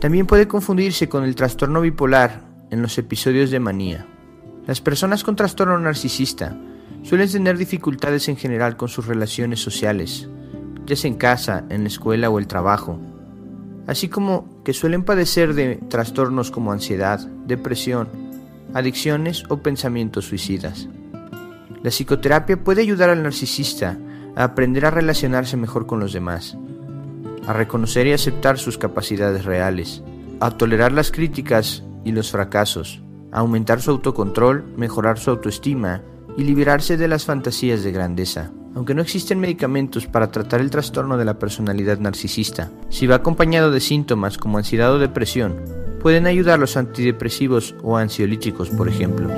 [0.00, 4.06] También puede confundirse con el trastorno bipolar en los episodios de manía.
[4.66, 6.58] Las personas con trastorno narcisista
[7.04, 10.28] suelen tener dificultades en general con sus relaciones sociales,
[10.86, 12.98] ya sea en casa, en la escuela o el trabajo,
[13.86, 18.08] así como que suelen padecer de trastornos como ansiedad, depresión,
[18.72, 20.88] adicciones o pensamientos suicidas.
[21.82, 23.98] La psicoterapia puede ayudar al narcisista
[24.36, 26.56] a aprender a relacionarse mejor con los demás,
[27.46, 30.02] a reconocer y aceptar sus capacidades reales,
[30.40, 36.02] a tolerar las críticas y los fracasos, a aumentar su autocontrol, mejorar su autoestima
[36.36, 38.50] y liberarse de las fantasías de grandeza.
[38.74, 43.70] Aunque no existen medicamentos para tratar el trastorno de la personalidad narcisista, si va acompañado
[43.70, 45.54] de síntomas como ansiedad o depresión,
[46.02, 49.28] pueden ayudar los antidepresivos o ansiolíticos, por ejemplo.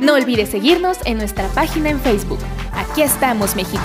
[0.00, 2.40] No olvides seguirnos en nuestra página en Facebook.
[2.72, 3.84] Aquí estamos, México.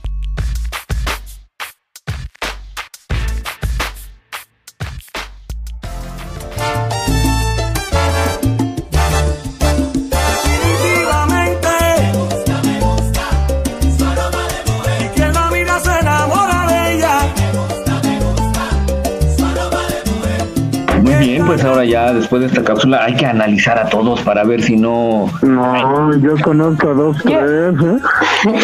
[22.11, 25.27] Ya después de esta cápsula hay que analizar a todos para ver si no...
[25.41, 27.97] No, yo conozco a dos, tres, ¿eh?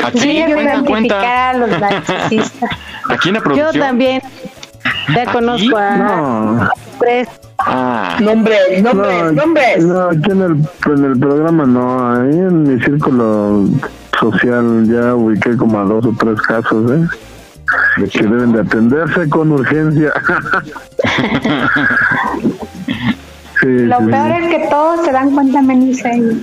[0.05, 2.69] Aquí, Yo cuenta, a los narcisistas.
[3.09, 3.79] Aquí en la Yo producción.
[3.79, 4.21] también.
[5.15, 6.69] Ya conozco a No.
[6.99, 7.27] tres.
[7.59, 9.83] Ah, Nombres, nombres, No, nombres.
[9.83, 13.65] no, aquí en el, en el programa no, ahí en mi círculo
[14.19, 17.07] social ya ubiqué como a dos o tres casos, ¿eh?
[18.11, 20.13] Que deben de atenderse con urgencia.
[23.61, 24.43] sí, Lo sí, peor sí.
[24.43, 26.35] es que todos se dan cuenta menos ellos.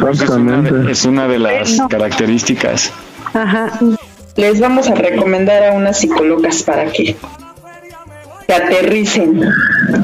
[0.00, 2.92] pues es una, de, es una de las características.
[3.34, 3.70] Ajá.
[4.36, 7.16] Les vamos a recomendar a unas psicólogas para que
[8.46, 9.42] se aterricen.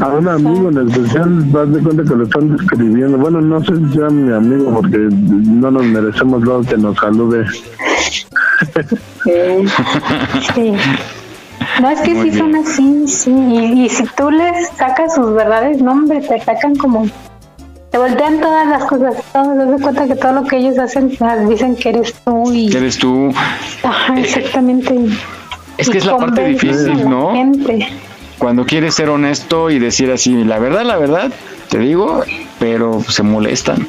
[0.00, 3.18] A un amigo en especial, vas de cuenta que lo están describiendo.
[3.18, 7.46] Bueno, no sé si sea mi amigo porque no nos merecemos luego que nos salude.
[10.54, 10.72] Sí.
[11.80, 13.30] No, es que Muy sí son así, sí.
[13.30, 17.06] Y, y si tú les sacas sus verdades, no, hombre, te sacan como.
[17.90, 19.52] Te voltean todas las cosas, todo.
[19.52, 22.68] Te das cuenta que todo lo que ellos hacen, las dicen que eres tú y.
[22.68, 23.32] ¿Qué eres tú?
[23.82, 24.94] Ajá, exactamente.
[25.78, 27.32] Es que es la parte difícil, ¿no?
[27.32, 27.88] gente.
[28.38, 31.32] Cuando quieres ser honesto y decir así, la verdad, la verdad,
[31.70, 32.22] te digo,
[32.58, 33.86] pero se molestan.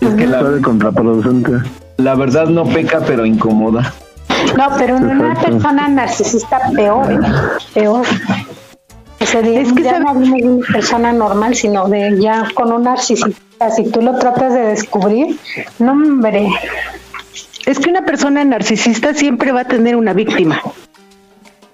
[0.00, 1.52] Es que la, contraproducente.
[1.96, 3.94] la verdad no peca, pero incomoda.
[4.56, 7.18] No, pero en una persona narcisista peor, ¿eh?
[7.74, 8.06] peor.
[9.20, 12.18] O sea, de- Es que ya sabe- no hablamos de una persona normal, sino de
[12.20, 13.70] ya con un narcisista.
[13.74, 15.38] Si tú lo tratas de descubrir,
[15.78, 16.48] no, hombre.
[17.64, 20.60] Es que una persona narcisista siempre va a tener una víctima.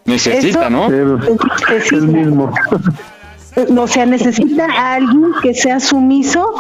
[0.05, 0.89] Necesita, Eso- ¿no?
[0.89, 1.97] Necesita.
[1.97, 2.53] El mismo.
[3.79, 6.55] O sea, necesita a alguien que sea sumiso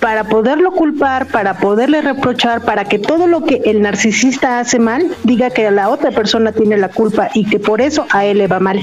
[0.00, 5.06] para poderlo culpar, para poderle reprochar, para que todo lo que el narcisista hace mal
[5.22, 8.48] diga que la otra persona tiene la culpa y que por eso a él le
[8.48, 8.80] va mal.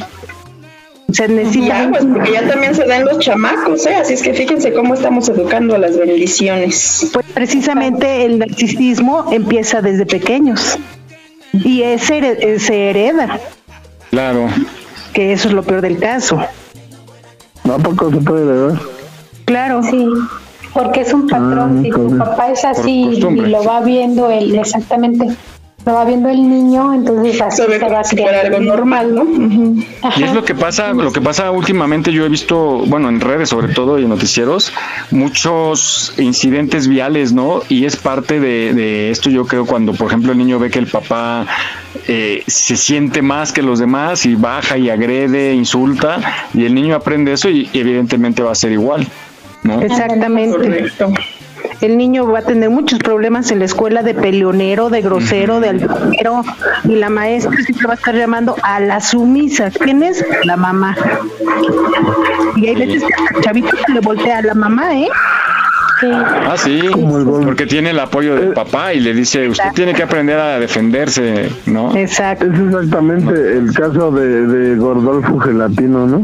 [1.09, 3.95] O sea, necesita Ya, pues porque ya también se dan los chamacos, ¿eh?
[3.95, 7.09] Así es que fíjense cómo estamos educando a las bendiciones.
[7.11, 10.77] Pues precisamente el narcisismo empieza desde pequeños
[11.51, 13.39] y es here- se hereda,
[14.11, 14.47] Claro.
[15.13, 16.39] que eso es lo peor del caso.
[17.73, 18.79] ¿A poco se puede ver?
[19.45, 19.83] Claro.
[19.83, 20.07] Sí,
[20.73, 21.79] porque es un patrón.
[21.79, 25.27] Ah, si tu papá es así y lo va viendo él, exactamente,
[25.93, 29.25] va viendo el niño, entonces así fuera algo normal, ¿no?
[30.17, 33.49] Y es lo que pasa, lo que pasa últimamente, yo he visto, bueno, en redes
[33.49, 34.73] sobre todo y en noticieros,
[35.11, 37.61] muchos incidentes viales, ¿no?
[37.69, 40.79] Y es parte de, de esto, yo creo, cuando, por ejemplo, el niño ve que
[40.79, 41.45] el papá
[42.07, 46.19] eh, se siente más que los demás y baja y agrede, insulta,
[46.53, 49.07] y el niño aprende eso y, y evidentemente va a ser igual,
[49.63, 49.81] ¿no?
[49.81, 50.57] Exactamente.
[50.57, 51.13] Correcto.
[51.81, 55.69] El niño va a tener muchos problemas en la escuela de peleonero, de grosero, de
[55.69, 56.43] altanero,
[56.83, 59.71] y la maestra siempre va a estar llamando a la sumisa.
[59.71, 60.25] ¿Quién es?
[60.43, 60.95] La mamá.
[62.55, 65.09] Y hay veces que el chavito se le voltea a la mamá, ¿eh?
[66.01, 66.81] Ah, sí,
[67.45, 71.49] porque tiene el apoyo del papá y le dice, usted tiene que aprender a defenderse,
[71.65, 71.95] ¿no?
[71.95, 72.45] Exacto.
[72.45, 76.23] Es exactamente el caso de, de Gordolfo Gelatino, ¿no?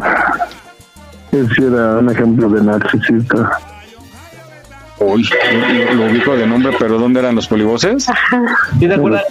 [1.31, 3.59] Ese era un ejemplo de narcisista.
[4.99, 5.27] Uy,
[5.93, 8.05] lo, ubico de nombre, pero ¿dónde eran los polivoces?
[8.79, 9.23] ¿Sí te acuerdas?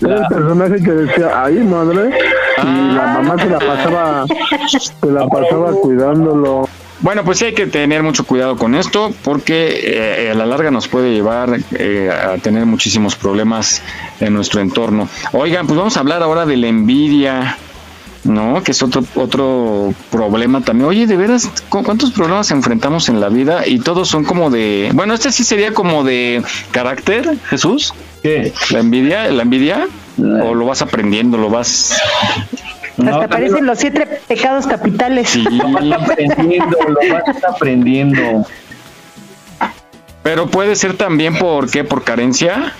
[0.00, 2.10] Era el personaje que decía, ay madre,
[2.58, 4.26] y la mamá se la pasaba,
[4.68, 6.68] se la pasaba cuidándolo.
[7.00, 10.70] Bueno, pues sí hay que tener mucho cuidado con esto porque eh, a la larga
[10.70, 13.82] nos puede llevar eh, a tener muchísimos problemas
[14.20, 15.08] en nuestro entorno.
[15.32, 17.58] Oigan, pues vamos a hablar ahora de la envidia,
[18.24, 18.62] ¿no?
[18.62, 20.88] Que es otro otro problema también.
[20.88, 23.66] Oye, de veras, ¿cu- ¿cuántos problemas enfrentamos en la vida?
[23.66, 24.90] Y todos son como de...
[24.94, 27.94] Bueno, este sí sería como de carácter, Jesús.
[28.22, 28.52] ¿Qué?
[28.70, 29.28] ¿La envidia?
[29.30, 29.86] ¿La envidia?
[30.18, 31.94] ¿O lo vas aprendiendo, lo vas...
[32.96, 35.28] Hasta aparecen los siete pecados capitales.
[35.30, 35.42] Sí.
[35.42, 38.46] Lo vas aprendiendo, lo vas aprendiendo.
[40.22, 42.72] Pero puede ser también por qué, por carencia.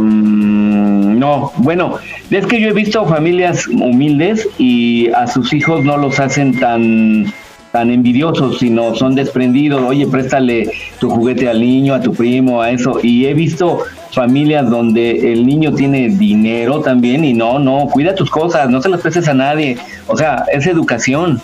[0.00, 1.98] Mm, no, bueno,
[2.30, 7.32] es que yo he visto familias humildes y a sus hijos no los hacen tan
[7.72, 9.82] tan envidiosos, sino son desprendidos.
[9.82, 12.98] Oye, préstale tu juguete al niño, a tu primo, a eso.
[13.02, 18.30] Y he visto familias donde el niño tiene dinero también y no, no, cuida tus
[18.30, 19.76] cosas, no se las prestes a nadie.
[20.08, 21.40] O sea, es educación.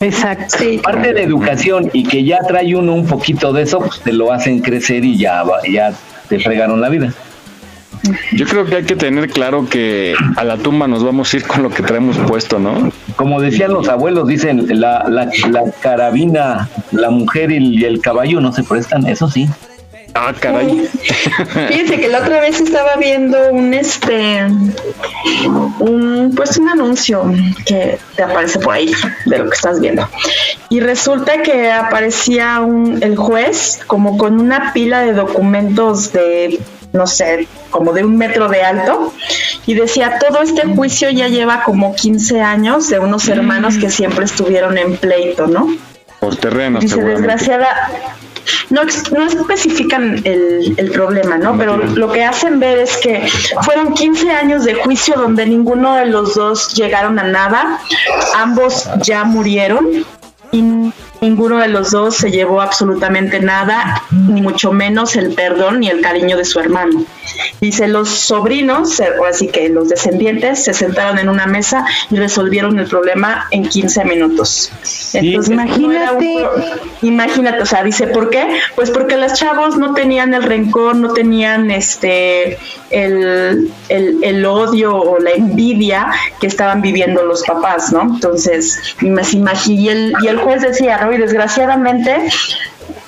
[0.00, 0.64] Exacto.
[0.82, 4.32] Parte de educación y que ya trae uno un poquito de eso, pues te lo
[4.32, 5.42] hacen crecer y ya,
[5.72, 5.92] ya
[6.28, 7.12] te fregaron la vida.
[8.32, 11.46] Yo creo que hay que tener claro que a la tumba nos vamos a ir
[11.46, 12.90] con lo que traemos puesto, ¿no?
[13.16, 18.00] Como decían los abuelos, dicen, la, la, la carabina, la mujer y el, y el
[18.00, 19.48] caballo no se prestan, eso sí.
[20.18, 20.88] Ah, caray.
[21.68, 24.46] Fíjense que la otra vez estaba viendo un este
[25.78, 27.30] un pues un anuncio
[27.66, 28.90] que te aparece por ahí
[29.26, 30.08] de lo que estás viendo.
[30.70, 36.60] Y resulta que aparecía un el juez como con una pila de documentos de
[36.96, 39.12] no sé, como de un metro de alto,
[39.66, 44.24] y decía, todo este juicio ya lleva como 15 años de unos hermanos que siempre
[44.24, 45.68] estuvieron en pleito, ¿no?
[46.20, 47.90] Por terreno, Dice, desgraciada,
[48.70, 48.82] no,
[49.12, 51.56] no especifican el, el problema, ¿no?
[51.58, 53.28] Pero lo que hacen ver es que
[53.62, 57.80] fueron 15 años de juicio donde ninguno de los dos llegaron a nada,
[58.34, 60.04] ambos ya murieron.
[60.52, 60.62] Y
[61.20, 66.00] ninguno de los dos se llevó absolutamente nada, ni mucho menos el perdón ni el
[66.00, 67.04] cariño de su hermano.
[67.60, 72.78] Dice, los sobrinos, o así que los descendientes, se sentaron en una mesa y resolvieron
[72.78, 74.70] el problema en 15 minutos.
[75.12, 76.46] Entonces, imagínate.
[77.02, 78.46] imagínate, o sea, dice, ¿por qué?
[78.74, 82.58] Pues porque los chavos no tenían el rencor, no tenían este
[82.90, 86.08] el, el, el odio o la envidia
[86.40, 88.02] que estaban viviendo los papás, ¿no?
[88.02, 91.12] Entonces, imagínate, y el, y el juez decía, ¿no?
[91.16, 92.28] Y desgraciadamente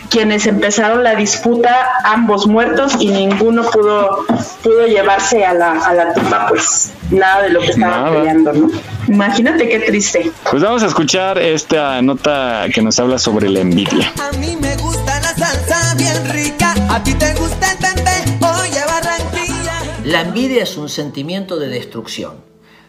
[0.09, 4.25] quienes empezaron la disputa, ambos muertos y ninguno pudo,
[4.63, 8.17] pudo llevarse a la, a la tumba, pues nada de lo que estaban Nada.
[8.17, 8.71] peleando, ¿no?
[9.07, 10.33] Imagínate qué triste.
[10.51, 14.11] Pues vamos a escuchar esta nota que nos habla sobre la envidia.
[14.19, 16.75] A mí me gusta la salsa bien rica.
[16.89, 18.11] A ti te gusta el tente.
[18.41, 19.75] Oye, Barranquilla.
[20.05, 22.37] La envidia es un sentimiento de destrucción.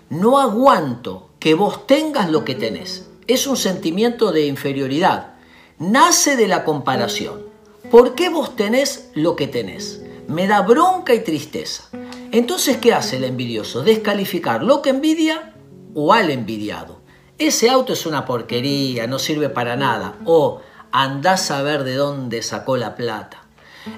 [0.09, 3.08] No aguanto que vos tengas lo que tenés.
[3.29, 5.35] Es un sentimiento de inferioridad.
[5.77, 7.43] Nace de la comparación.
[7.91, 10.01] ¿Por qué vos tenés lo que tenés?
[10.27, 11.89] Me da bronca y tristeza.
[12.31, 13.83] Entonces, ¿qué hace el envidioso?
[13.83, 15.53] Descalificar lo que envidia
[15.93, 17.01] o al envidiado.
[17.37, 20.15] Ese auto es una porquería, no sirve para nada.
[20.25, 20.61] O
[20.91, 23.43] andás a ver de dónde sacó la plata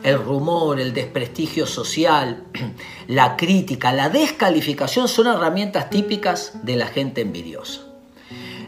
[0.03, 2.43] el rumor, el desprestigio social,
[3.07, 7.90] la crítica, la descalificación son herramientas típicas de la gente envidiosa.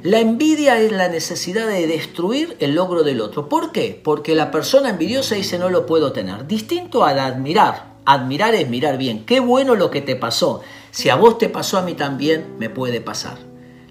[0.04, 3.48] La envidia es la necesidad de destruir el logro del otro.
[3.48, 4.02] ¿Por qué?
[4.04, 6.46] Porque la persona envidiosa dice no lo puedo tener.
[6.46, 7.94] Distinto al admirar.
[8.04, 9.26] Admirar es mirar bien.
[9.26, 10.62] Qué bueno lo que te pasó.
[10.92, 13.38] Si a vos te pasó, a mí también me puede pasar.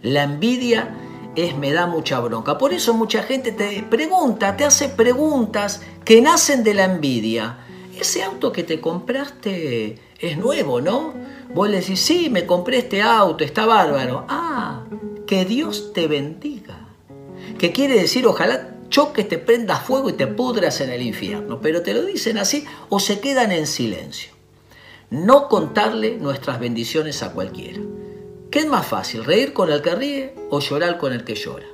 [0.02, 0.94] La envidia
[1.34, 2.58] es me da mucha bronca.
[2.58, 7.60] Por eso mucha gente te pregunta, te hace preguntas que nacen de la envidia.
[7.98, 11.14] Ese auto que te compraste es nuevo, ¿no?
[11.54, 14.26] Vos le decís, sí, me compré este auto, está bárbaro.
[14.28, 14.84] Ah,
[15.26, 16.88] que Dios te bendiga.
[17.58, 21.60] Que quiere decir, ojalá choques, te prendas fuego y te pudras en el infierno.
[21.60, 24.32] Pero te lo dicen así o se quedan en silencio.
[25.10, 27.80] No contarle nuestras bendiciones a cualquiera.
[28.50, 31.66] ¿Qué es más fácil, reír con el que ríe o llorar con el que llora?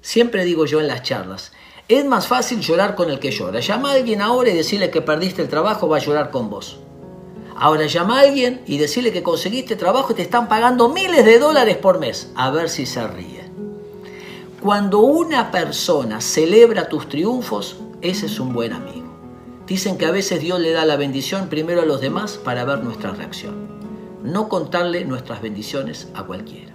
[0.00, 1.52] Siempre digo yo en las charlas,
[1.88, 3.60] es más fácil llorar con el que llora.
[3.60, 6.80] Llama a alguien ahora y decirle que perdiste el trabajo, va a llorar con vos.
[7.60, 11.38] Ahora llama a alguien y decirle que conseguiste trabajo y te están pagando miles de
[11.38, 13.44] dólares por mes, a ver si se ríe.
[14.62, 19.14] Cuando una persona celebra tus triunfos, ese es un buen amigo.
[19.66, 22.82] Dicen que a veces Dios le da la bendición primero a los demás para ver
[22.82, 23.68] nuestra reacción.
[24.22, 26.72] No contarle nuestras bendiciones a cualquiera.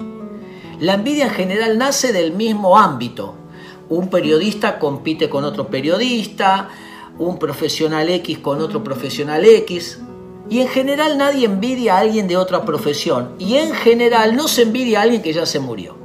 [0.80, 3.34] La envidia en general nace del mismo ámbito.
[3.90, 6.70] Un periodista compite con otro periodista,
[7.18, 10.00] un profesional X con otro profesional X.
[10.50, 13.36] Y en general nadie envidia a alguien de otra profesión.
[13.39, 15.96] Y en general no se envidia a alguien que ya se murió.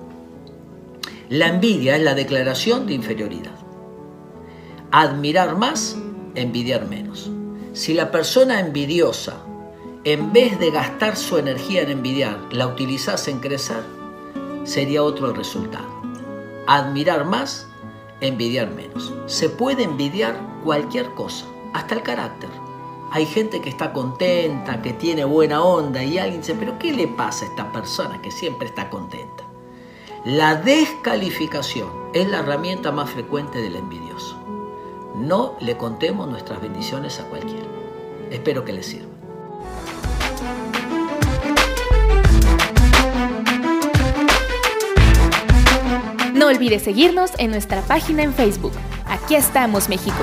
[1.28, 3.55] La envidia es la declaración de inferioridad.
[4.91, 5.97] Admirar más,
[6.34, 7.30] envidiar menos.
[7.72, 9.36] Si la persona envidiosa,
[10.05, 13.82] en vez de gastar su energía en envidiar, la utilizase en crecer,
[14.64, 15.86] sería otro resultado.
[16.66, 17.68] Admirar más,
[18.20, 19.12] envidiar menos.
[19.26, 22.51] Se puede envidiar cualquier cosa, hasta el carácter.
[23.12, 27.08] Hay gente que está contenta, que tiene buena onda y alguien dice, pero ¿qué le
[27.08, 29.42] pasa a esta persona que siempre está contenta?
[30.24, 34.38] La descalificación es la herramienta más frecuente del envidioso.
[35.16, 37.66] No le contemos nuestras bendiciones a cualquiera.
[38.30, 39.08] Espero que les sirva.
[46.32, 48.72] No olvides seguirnos en nuestra página en Facebook.
[49.04, 50.22] Aquí estamos, México.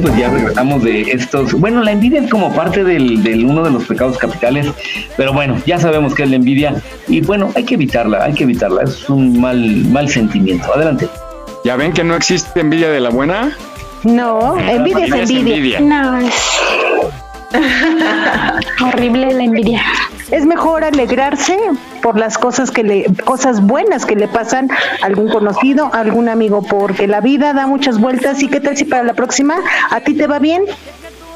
[0.00, 1.52] Pues ya regresamos de estos.
[1.54, 4.66] Bueno, la envidia es como parte del, del uno de los pecados capitales,
[5.16, 6.74] pero bueno, ya sabemos que es la envidia
[7.08, 8.82] y bueno, hay que evitarla, hay que evitarla.
[8.82, 10.72] Es un mal, mal sentimiento.
[10.74, 11.08] Adelante.
[11.64, 13.56] ¿Ya ven que no existe envidia de la buena?
[14.04, 15.78] No, envidia es Envidia envidia.
[15.78, 15.80] envidia.
[15.80, 16.34] No, es
[18.82, 19.82] horrible la envidia.
[20.30, 21.58] Es mejor alegrarse
[22.02, 24.70] por las cosas que le, cosas buenas que le pasan
[25.02, 28.76] a algún conocido, a algún amigo, porque la vida da muchas vueltas y qué tal
[28.76, 29.56] si para la próxima
[29.90, 30.62] a ti te va bien.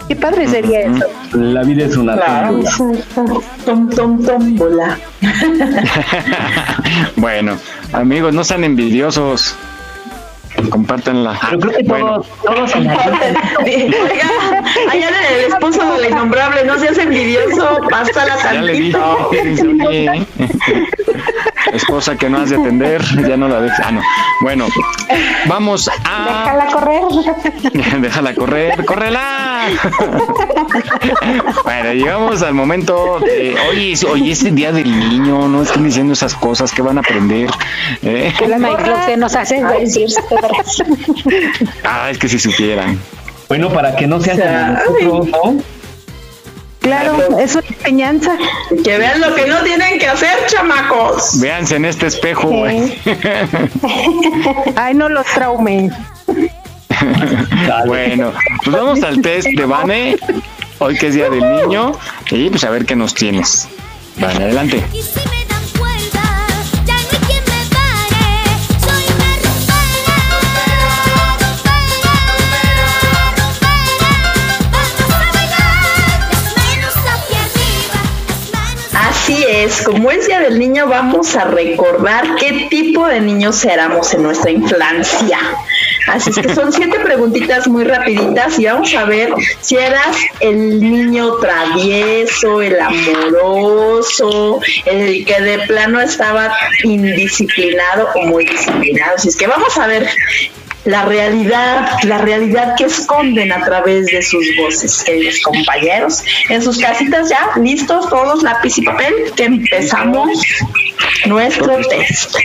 [0.06, 1.06] Qué padre sería eso.
[1.32, 2.60] La vida es una Claro.
[2.76, 3.40] tómbola.
[3.64, 4.98] Tom, tom, tómbola.
[7.16, 7.56] bueno,
[7.92, 9.56] amigos, no sean envidiosos.
[10.70, 11.38] Compártanla.
[11.50, 12.94] Pero creo que Bueno, todos, todos en la
[13.64, 14.30] Oiga,
[14.90, 19.30] allá el esposo del innombrable, no seas envidioso, pásala ya le dije, tantito.
[19.88, 20.26] oye,
[21.72, 23.80] esposa que no has de atender, ya no la dejes.
[23.84, 24.00] Ah, no.
[24.40, 24.66] Bueno,
[25.46, 26.44] vamos a.
[26.44, 28.00] Déjala correr.
[28.00, 29.66] Déjala correr, córrela.
[31.64, 35.84] bueno, llegamos al momento de hoy, es- hoy es el día del niño, no estén
[35.84, 37.50] diciendo esas cosas que van a aprender.
[38.02, 38.32] ¿eh?
[38.38, 40.08] Que la que nos hace decir.
[41.84, 42.98] Ah, es que si supieran.
[43.48, 45.62] Bueno, para que no sean como nosotros, ¿no?
[46.84, 48.36] Claro, es una enseñanza.
[48.84, 51.40] Que vean lo que no tienen que hacer, chamacos.
[51.40, 52.48] Véanse en este espejo.
[52.48, 52.98] güey.
[54.76, 55.90] Ay, no los traume.
[57.86, 58.32] bueno,
[58.62, 60.16] pues vamos al test de Vane.
[60.78, 61.92] Hoy que es día del niño.
[62.30, 63.66] Y pues a ver qué nos tienes.
[64.18, 64.84] Vale, adelante.
[79.74, 84.14] Así es, como es Día del Niño, vamos a recordar qué tipo de niños éramos
[84.14, 85.38] en nuestra infancia.
[86.06, 90.78] Así es que son siete preguntitas muy rapiditas y vamos a ver si eras el
[90.78, 96.54] niño travieso, el amoroso, el que de plano estaba
[96.84, 99.16] indisciplinado o muy disciplinado.
[99.16, 100.06] Así es que vamos a ver
[100.84, 106.22] la realidad, la realidad que esconden a través de sus voces, queridos compañeros.
[106.48, 110.28] En sus casitas ya, listos todos, lápiz y papel, que empezamos
[111.26, 112.36] nuestro test.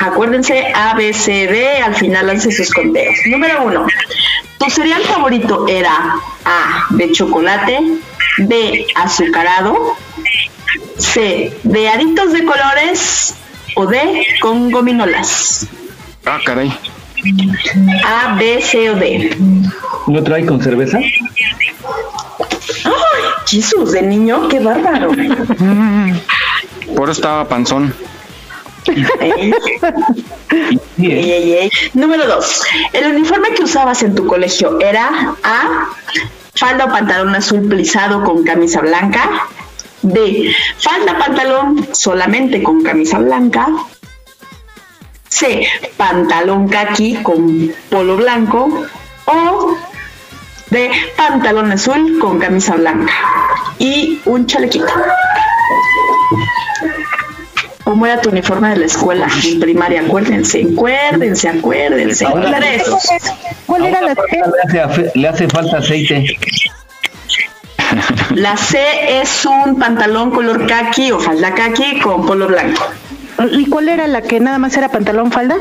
[0.00, 3.16] Acuérdense, A, B, C, D, al final lance sus conteos.
[3.26, 3.86] Número uno,
[4.58, 7.78] tu cereal favorito era A, de chocolate,
[8.38, 9.96] B, azucarado,
[10.98, 13.34] C, de aritos de colores
[13.76, 15.66] o D, con gominolas.
[16.26, 16.72] Ah, caray.
[18.04, 19.36] A, B, C o D.
[20.08, 20.98] ¿No trae con cerveza?
[20.98, 21.12] ¡Ay,
[23.46, 25.10] Jesús, de niño, qué bárbaro!
[26.96, 27.94] Por eso estaba panzón.
[29.20, 29.52] Ey,
[30.98, 31.70] ey, ey.
[31.94, 32.62] Número dos,
[32.92, 35.88] el uniforme que usabas en tu colegio era A,
[36.54, 39.28] falda o pantalón azul plisado con camisa blanca,
[40.02, 43.68] B, falda pantalón solamente con camisa blanca,
[45.36, 45.68] C,
[45.98, 48.86] pantalón kaki con polo blanco
[49.26, 49.76] o
[50.70, 53.12] D, pantalón azul con camisa blanca
[53.78, 54.86] y un chalequito.
[57.84, 60.00] ¿Cómo era tu uniforme de la escuela en primaria?
[60.00, 62.24] Acuérdense, acuérdense, acuérdense.
[62.24, 62.58] Ahora-.
[63.66, 64.40] ¿Cuál era la C?
[64.72, 66.24] Le hace, le hace falta aceite.
[68.30, 68.78] La C
[69.20, 72.82] es un pantalón color kaki o falda kaki con polo blanco.
[73.52, 75.56] ¿Y cuál era la que nada más era pantalón falda?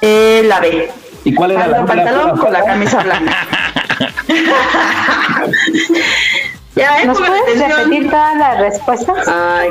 [0.00, 0.90] Eh, la B.
[1.24, 3.46] ¿Y cuál era la pantalón con la camisa blanca.
[6.76, 7.70] ya, ¿Nos puedes atención.
[7.70, 9.28] repetir todas las respuestas?
[9.28, 9.70] Ay,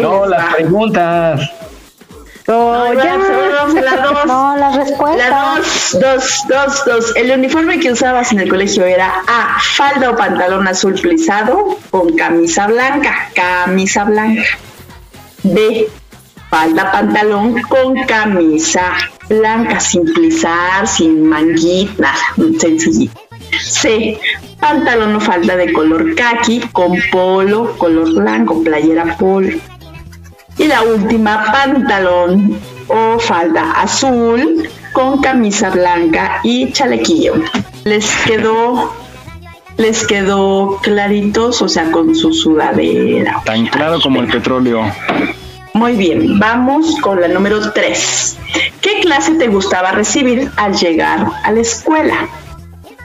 [0.00, 0.52] No, las va.
[0.54, 1.40] preguntas.
[2.48, 3.04] Oh, Ay, ya.
[3.16, 4.26] vamos, vamos a la dos.
[4.26, 5.28] No, las respuestas.
[5.30, 7.16] La dos, dos, dos, dos.
[7.16, 12.16] El uniforme que usabas en el colegio era A, falda o pantalón azul plisado con
[12.16, 14.42] camisa blanca, camisa blanca.
[15.42, 15.88] B,
[16.50, 18.92] falda, pantalón con camisa
[19.28, 22.14] blanca, sin plisar, sin manguita,
[22.58, 23.20] sencillito.
[23.58, 24.18] C,
[24.60, 29.56] pantalón o falda de color khaki con polo, color blanco, playera polo.
[30.58, 37.34] Y la última, pantalón o falda azul con camisa blanca y chalequillo.
[37.84, 38.92] Les quedó,
[39.80, 43.40] les quedó claritos, o sea, con su sudadera.
[43.46, 44.82] Tan claro como el petróleo.
[45.72, 48.36] Muy bien, vamos con la número 3.
[48.82, 52.28] ¿Qué clase te gustaba recibir al llegar a la escuela?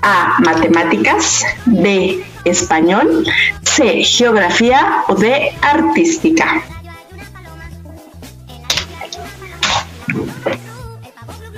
[0.02, 3.26] A, matemáticas, B, español,
[3.62, 6.62] C, geografía o D, artística.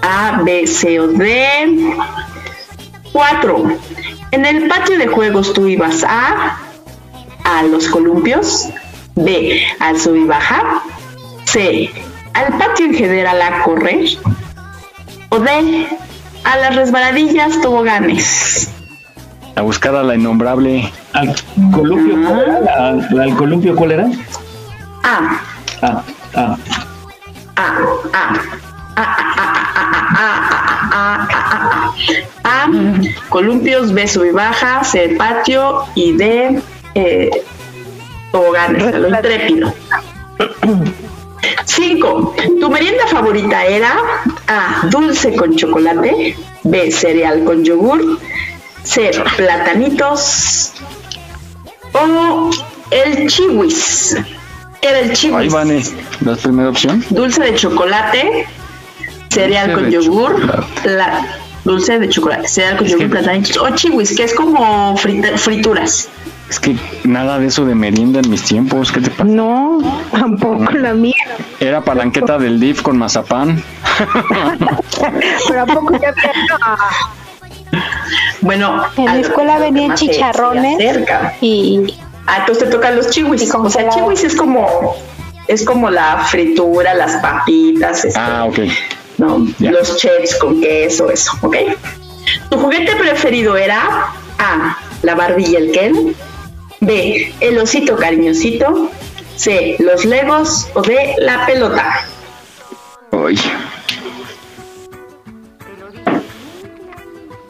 [0.03, 1.95] A, B, C o D.
[3.11, 3.97] 4.
[4.38, 6.60] En el patio de juegos tú ibas a
[7.44, 8.70] a los columpios,
[9.16, 10.84] B al sub y baja,
[11.46, 11.90] C
[12.36, 14.06] al patio en general a correr
[15.30, 15.88] o D
[16.44, 18.70] a las resbaladillas toboganes.
[19.56, 20.92] A buscar a la innombrable.
[21.14, 21.34] ¿Al
[21.74, 22.60] columpio cuál era?
[22.62, 24.06] ¿La- la- ¿Al columpio cuál era?
[25.04, 25.42] A,
[25.82, 26.04] Ah,
[26.36, 26.58] ah.
[27.56, 27.78] A,
[28.14, 28.34] A,
[32.43, 32.70] A,
[33.30, 36.62] columpios, B sub y baja, C patio y D
[36.95, 37.30] eh,
[38.32, 39.74] toboganes, lo intrépido.
[41.66, 42.36] 5.
[42.60, 43.95] Tu merienda favorita era
[44.48, 44.88] A.
[44.89, 46.36] Dulce con chocolate.
[46.64, 46.91] B.
[46.91, 48.20] Cereal con yogur.
[48.84, 49.12] C.
[49.36, 50.74] Platanitos.
[51.93, 52.50] O
[52.91, 54.18] el chiwis.
[54.82, 55.54] ¿Qué era el Ahí chiwis?
[55.54, 55.84] van, eh,
[56.22, 57.04] la primera opción.
[57.10, 58.48] Dulce de chocolate.
[59.30, 60.66] Cereal con yogur.
[61.64, 62.48] dulce de chocolate.
[62.48, 63.58] Cereal con yogur, platanitos.
[63.58, 66.08] O chiwis, que es como frita- frituras.
[66.50, 68.90] Es que nada de eso de merienda en mis tiempos.
[68.92, 69.26] ¿Qué te pasa?
[69.26, 69.80] No,
[70.12, 71.14] tampoco la mía.
[71.60, 73.62] Era palanqueta del DIF con mazapán.
[75.50, 76.14] Pero a poco ya
[78.42, 81.34] Bueno, En lo- escuela venían chicharrones acerca.
[81.42, 81.94] y
[82.30, 83.54] Ah, entonces te tocan los chiwis.
[83.54, 84.96] O sea, chiwis es como
[85.48, 88.60] es como la fritura, las papitas, este, Ah, ok.
[89.18, 89.45] ¿No?
[89.59, 91.55] los chips con queso, eso, ¿ok?
[92.49, 96.15] ¿Tu juguete preferido era A, la Barbie y el Ken?
[96.80, 98.89] B, el osito cariñosito.
[99.36, 102.05] C, los legos o D, la pelota.
[103.11, 103.39] Uy.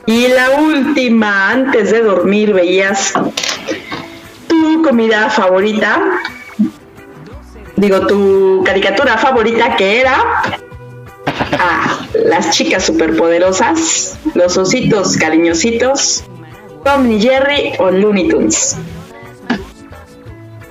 [0.06, 3.14] Y la última, antes de dormir, veías
[4.48, 6.02] tu comida favorita.
[7.76, 10.42] Digo, tu caricatura favorita que era
[11.60, 16.24] a las chicas superpoderosas, los ositos cariñositos,
[16.84, 18.78] Tom y Jerry o Looney Tunes.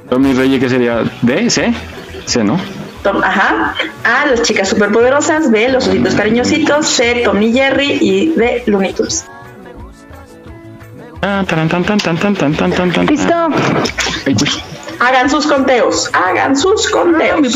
[0.09, 1.05] Tom y Jerry, ¿qué sería?
[1.23, 1.51] ¿D?
[1.51, 1.75] ¿C?
[2.27, 2.59] ¿C, no?
[3.05, 3.75] Ajá.
[4.05, 8.93] A las chicas superpoderosas, B, los ositos cariñositos, C, Tom y Jerry y D, Looney
[8.93, 9.27] Tunes.
[13.07, 13.35] Listo.
[14.99, 17.35] Hagan sus conteos, hagan sus conteos.
[17.37, 17.49] Ah, mi.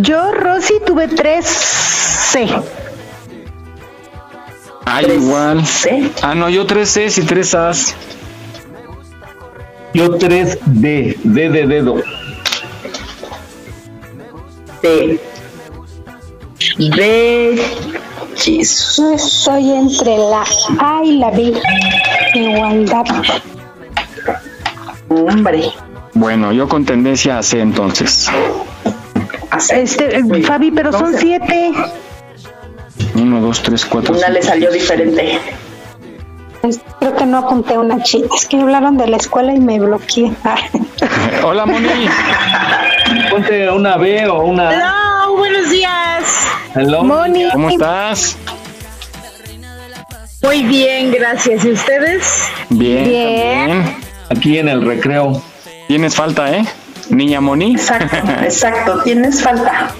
[0.00, 2.48] Yo, Rosy, tuve tres C.
[4.84, 5.62] Ay, igual.
[6.22, 7.94] Ah, no, yo tres Cs y tres As.
[9.94, 11.94] Yo 3 D, D de dedo.
[14.82, 15.18] D.
[16.78, 17.62] D.
[18.36, 18.96] Jesus.
[18.98, 20.44] yo estoy entre la
[20.78, 21.54] A y la B.
[22.34, 23.06] Igualdad.
[25.08, 25.72] Hombre.
[26.12, 28.28] Bueno, yo con tendencia a C entonces.
[29.70, 31.72] Este, eh, Fabi, pero son siete.
[33.14, 34.14] Uno, dos, tres, cuatro.
[34.14, 35.38] Una le salió diferente.
[36.98, 38.28] Creo que no apunté una chica.
[38.36, 40.32] Es que hablaron de la escuela y me bloqueé.
[41.44, 42.08] Hola, Moni.
[43.30, 44.72] Ponte una B o una.
[44.72, 46.24] Hello, buenos días.
[46.74, 47.04] Hello.
[47.04, 47.48] Moni.
[47.52, 48.36] ¿Cómo estás?
[50.42, 51.64] Muy bien, gracias.
[51.64, 52.24] ¿Y ustedes?
[52.70, 53.68] Bien, Bien.
[53.68, 53.96] también.
[54.30, 55.40] Aquí en el recreo.
[55.88, 56.64] Tienes falta, ¿eh?
[57.10, 57.72] Niña Moni.
[57.72, 59.02] Exacto, exacto.
[59.02, 59.90] Tienes falta.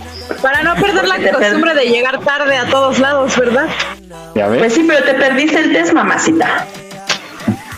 [0.43, 3.69] Para no perder la costumbre de llegar tarde a todos lados, ¿verdad?
[4.35, 4.59] Ya ves.
[4.59, 6.67] Pues sí, pero te perdiste el test, mamacita.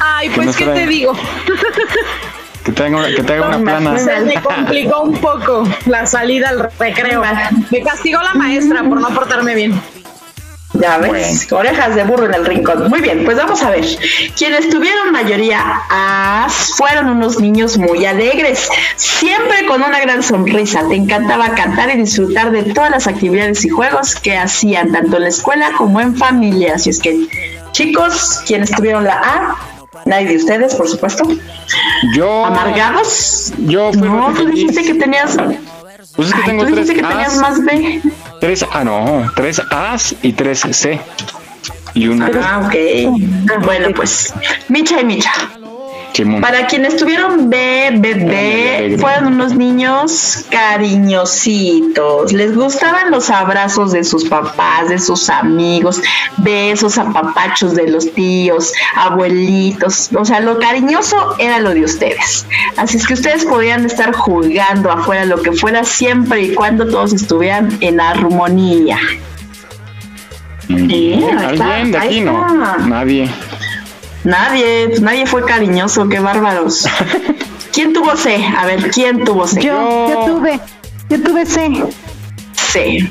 [0.01, 1.13] Ay, pues, ¿qué te digo?
[2.65, 3.99] Que te haga una, que te haga una plana.
[3.99, 7.23] Se me complicó un poco la salida al recreo.
[7.71, 9.81] Me castigó la maestra por no portarme bien.
[10.81, 12.89] Ya ves, orejas de burro en el rincón.
[12.89, 13.85] Muy bien, pues vamos a ver.
[14.37, 15.61] Quienes tuvieron mayoría
[15.91, 20.83] as fueron unos niños muy alegres, siempre con una gran sonrisa.
[20.89, 25.23] Te encantaba cantar y disfrutar de todas las actividades y juegos que hacían, tanto en
[25.25, 26.75] la escuela como en familia.
[26.77, 27.27] Así es que,
[27.73, 29.57] chicos, quienes tuvieron la A,
[30.05, 31.25] nadie de ustedes, por supuesto.
[32.15, 32.45] Yo.
[32.45, 33.53] ¿Amargados?
[33.59, 34.55] Yo fui No, tú feliz.
[34.55, 35.37] dijiste que tenías.
[36.17, 37.41] Pues es que Ay, tengo tú tres dijiste que tenías As.
[37.41, 38.01] más B.
[38.41, 41.01] Tres, ah, no, tres As y tres C.
[41.95, 43.63] Y una Ah, ok.
[43.65, 44.33] Bueno, pues,
[44.69, 45.33] Micha y Micha.
[46.13, 46.41] Simón.
[46.41, 52.33] Para quienes tuvieron bebé, fueron unos niños cariñositos.
[52.33, 56.01] Les gustaban los abrazos de sus papás, de sus amigos,
[56.39, 60.11] besos, apapachos de los tíos, abuelitos.
[60.17, 62.47] O sea, lo cariñoso era lo de ustedes.
[62.77, 67.13] Así es que ustedes podían estar jugando afuera, lo que fuera, siempre y cuando todos
[67.13, 68.99] estuvieran en armonía.
[70.69, 72.77] Está, ¿Alguien de aquí no?
[72.87, 73.31] Nadie.
[74.29, 76.87] Nadie, nadie fue cariñoso, qué bárbaros.
[77.73, 78.45] ¿Quién tuvo C?
[78.45, 79.63] A ver, ¿quién tuvo C?
[79.63, 80.61] Yo, yo tuve.
[81.09, 81.83] Yo tuve C.
[82.53, 83.11] C.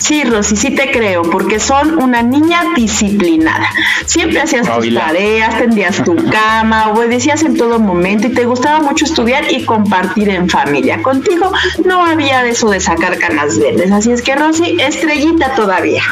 [0.00, 3.68] Sí, Rosy, sí te creo, porque son una niña disciplinada.
[4.06, 9.04] Siempre hacías tus tareas, tendías tu cama, obedecías en todo momento y te gustaba mucho
[9.04, 11.00] estudiar y compartir en familia.
[11.00, 11.52] Contigo
[11.84, 16.02] no había eso de sacar canas verdes, así es que Rosy, estrellita todavía.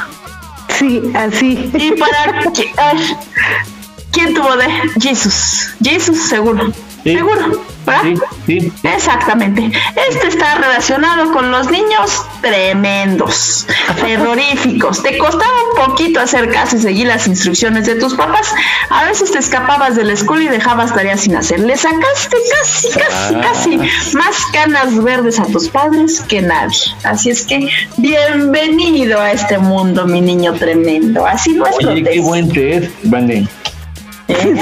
[0.79, 1.73] Sí, así.
[1.75, 2.53] Y para...
[4.15, 4.69] ¿Quién tuvo de?
[5.01, 5.71] Jesus.
[5.83, 6.73] Jesus, seguro.
[7.03, 8.03] Seguro, ¿verdad?
[8.47, 9.71] Sí, Exactamente.
[10.09, 13.67] Este está relacionado con los niños tremendos,
[14.01, 15.03] terroríficos.
[15.03, 18.55] Te costaba un poquito hacer caso y seguir las instrucciones de tus papás.
[18.89, 21.61] A veces te escapabas de la escuela y dejabas tareas sin hacer.
[21.61, 23.41] Le sacaste casi, casi, Ah.
[23.53, 23.77] casi
[24.17, 26.79] más canas verdes a tus padres que nadie.
[27.03, 31.27] Así es que bienvenido a este mundo, mi niño tremendo.
[31.27, 32.91] Así no es Oye, qué buen té es,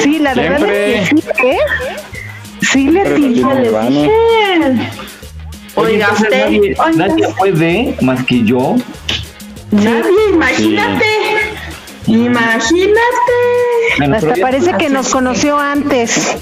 [0.03, 1.57] Sí, la verdad es que sí, ¿eh?
[2.61, 3.91] Sí le les Vane.
[3.91, 4.91] dije.
[5.75, 6.91] Oiga, usted, nadie, oiga.
[7.09, 8.77] nadie fue de más que yo.
[9.71, 11.07] Nadie, imagínate.
[12.07, 13.33] Imagínate.
[13.99, 16.37] Bueno, Hasta parece que nos conoció antes.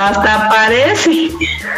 [0.00, 1.30] Hasta parece.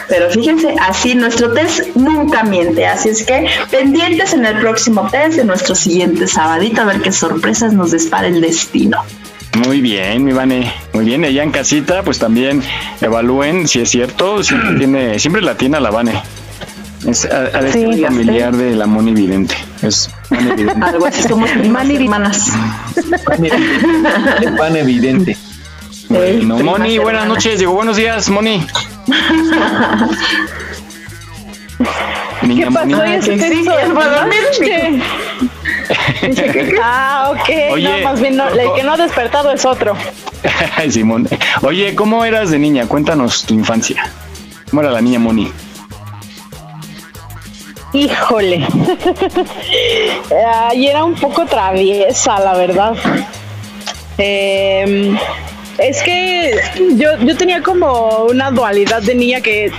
[0.09, 2.87] Pero fíjense, así nuestro test nunca miente.
[2.87, 7.13] Así es que pendientes en el próximo test de nuestro siguiente sabadito a ver qué
[7.13, 9.03] sorpresas nos dispara el destino.
[9.65, 10.73] Muy bien, mi Vane.
[10.93, 12.63] Muy bien, allá en casita, pues también
[13.01, 14.43] evalúen si es cierto.
[14.43, 16.23] Siempre, tiene, siempre la tiene a la Vane.
[17.07, 19.55] Es a, a familiar de la Moni Vidente.
[19.83, 20.75] Es Moni Vidente.
[20.85, 22.53] Algo así somos primas y hermanas.
[24.57, 25.37] Pan evidente.
[26.09, 27.59] Bueno, Moni, buenas noches.
[27.59, 28.65] Digo, buenos días, Moni.
[32.43, 32.69] Niña
[33.21, 33.79] ¿qué sí, hizo?
[33.79, 34.39] es para dormir,
[36.83, 37.51] Ah, ok.
[37.73, 39.97] Oye, no, más bien no, el que no ha despertado es otro.
[40.91, 41.29] Simón.
[41.63, 42.87] Oye, ¿cómo eras de niña?
[42.87, 44.11] Cuéntanos tu infancia.
[44.71, 45.51] ¿Cómo era la niña Moni?
[47.93, 48.67] Híjole.
[50.69, 52.95] Ay, era un poco traviesa, la verdad.
[54.19, 55.17] Eh,
[55.79, 56.59] es que
[56.97, 59.71] yo, yo tenía como una dualidad de niña que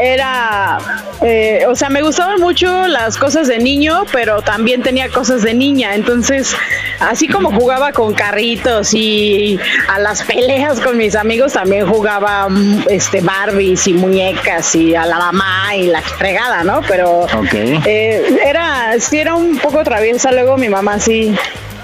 [0.00, 0.78] era,
[1.22, 5.54] eh, o sea, me gustaban mucho las cosas de niño, pero también tenía cosas de
[5.54, 5.94] niña.
[5.94, 6.54] Entonces,
[7.00, 12.84] así como jugaba con carritos y a las peleas con mis amigos, también jugaba mm,
[12.88, 16.80] este Barbies y muñecas y a la mamá y la fregada, ¿no?
[16.88, 20.32] Pero eh, era, sí era un poco traviesa.
[20.32, 21.34] Luego mi mamá sí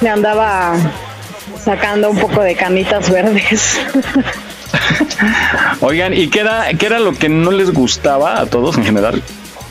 [0.00, 0.74] me andaba
[1.64, 3.80] sacando un poco de canitas verdes.
[5.80, 9.22] Oigan, ¿y qué era, qué era lo que no les gustaba a todos en general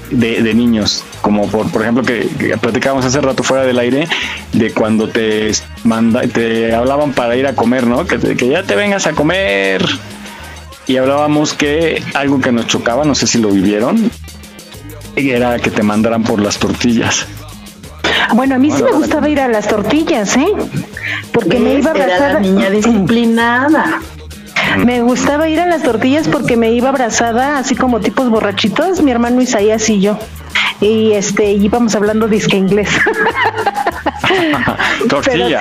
[0.10, 1.04] de, de niños?
[1.22, 4.08] Como por, por ejemplo que, que platicábamos hace rato fuera del aire
[4.54, 5.52] de cuando te
[5.84, 8.06] manda, te hablaban para ir a comer, ¿no?
[8.06, 9.86] Que, que ya te vengas a comer.
[10.88, 14.10] Y hablábamos que algo que nos chocaba, no sé si lo vivieron,
[15.16, 17.28] era que te mandaran por las tortillas.
[18.34, 20.48] Bueno, a mí sí me gustaba ir a las tortillas, ¿eh?
[21.32, 24.00] Porque me iba Era la niña disciplinada.
[24.84, 29.12] Me gustaba ir a las tortillas porque me iba abrazada, así como tipos borrachitos, mi
[29.12, 30.20] hermano Isaías y yo.
[30.82, 32.90] Y este, íbamos hablando disque inglés.
[35.10, 35.60] Tortilla.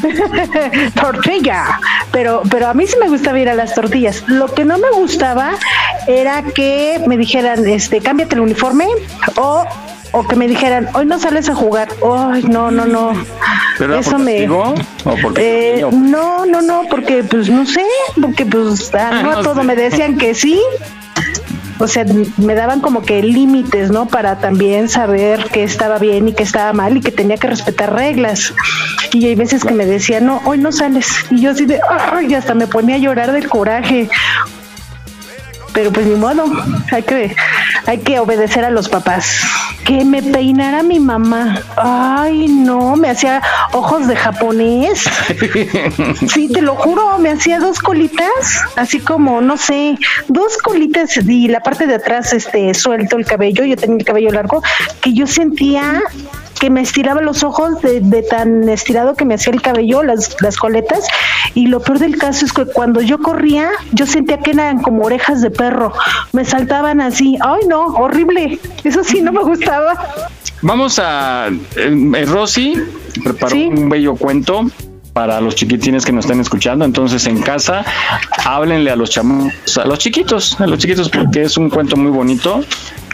[0.00, 1.80] Pero tortilla.
[2.10, 4.24] Pero, pero a mí sí me gustaba ir a las tortillas.
[4.26, 5.52] Lo que no me gustaba
[6.06, 8.88] era que me dijeran, este, cámbiate el uniforme
[9.36, 9.64] o,
[10.12, 11.88] o que me dijeran, hoy no sales a jugar.
[12.30, 13.12] Ay, no, no, no.
[13.78, 17.84] ¿Pero Eso me- castigo o porque Eh, no, no, no, porque pues no sé,
[18.20, 19.62] porque pues a, no a No todo sé.
[19.64, 20.60] me decían que sí.
[21.78, 22.04] O sea,
[22.36, 24.06] me daban como que límites, ¿no?
[24.06, 27.92] Para también saber qué estaba bien y qué estaba mal y que tenía que respetar
[27.92, 28.54] reglas.
[29.12, 31.08] Y hay veces que me decían, no, hoy no sales.
[31.30, 31.80] Y yo así de,
[32.12, 34.08] ay, hasta me ponía a llorar del coraje.
[35.72, 36.44] Pero pues ni modo,
[36.90, 37.34] hay que,
[37.86, 39.40] hay que obedecer a los papás.
[39.84, 41.62] Que me peinara mi mamá.
[41.76, 43.42] Ay, no, me hacía
[43.72, 45.04] ojos de japonés.
[46.32, 49.98] Sí, te lo juro, me hacía dos colitas, así como, no sé,
[50.28, 54.30] dos colitas y la parte de atrás, este, suelto el cabello, yo tenía el cabello
[54.30, 54.62] largo,
[55.00, 56.02] que yo sentía
[56.62, 60.36] que me estiraba los ojos de, de tan estirado que me hacía el cabello, las,
[60.40, 61.08] las coletas,
[61.54, 65.02] y lo peor del caso es que cuando yo corría, yo sentía que eran como
[65.02, 65.92] orejas de perro,
[66.32, 70.14] me saltaban así, ay no, horrible, eso sí no me gustaba.
[70.60, 71.48] Vamos a.
[71.48, 72.80] eh, eh, Rosy
[73.24, 74.64] preparó un bello cuento
[75.12, 76.84] para los chiquitines que nos están escuchando.
[76.84, 77.84] Entonces, en casa,
[78.44, 82.12] háblenle a los chamos, a los chiquitos, a los chiquitos, porque es un cuento muy
[82.12, 82.60] bonito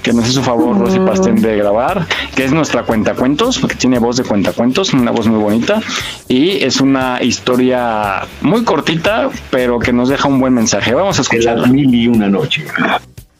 [0.02, 4.16] que nos hizo favor Rosy Pastén de grabar, que es nuestra cuentacuentos, porque tiene voz
[4.16, 5.80] de cuentacuentos, una voz muy bonita,
[6.28, 10.94] y es una historia muy cortita, pero que nos deja un buen mensaje.
[10.94, 11.66] Vamos a escucharla.
[11.68, 12.64] Mil y una noche.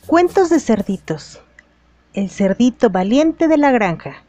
[0.07, 1.41] Cuentos de cerditos.
[2.15, 4.23] el cerdito valiente de la granja.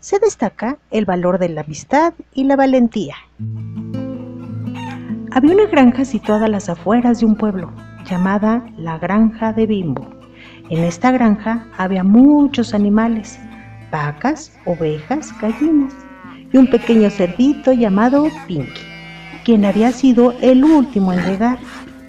[0.00, 3.14] Se destaca el valor de la amistad y la valentía.
[5.30, 7.72] Había una granja situada a las afueras de un pueblo,
[8.04, 10.21] llamada la Granja de Bimbo.
[10.72, 13.38] En esta granja había muchos animales,
[13.90, 15.92] vacas, ovejas, gallinas
[16.50, 18.80] y un pequeño cerdito llamado Pinky,
[19.44, 21.58] quien había sido el último en llegar.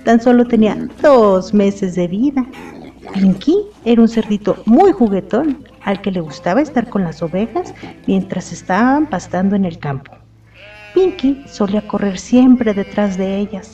[0.06, 2.46] Tan solo tenía dos meses de vida.
[3.14, 7.74] Pinky era un cerdito muy juguetón al que le gustaba estar con las ovejas
[8.08, 10.14] mientras estaban pastando en el campo.
[10.94, 13.74] Pinky solía correr siempre detrás de ellas,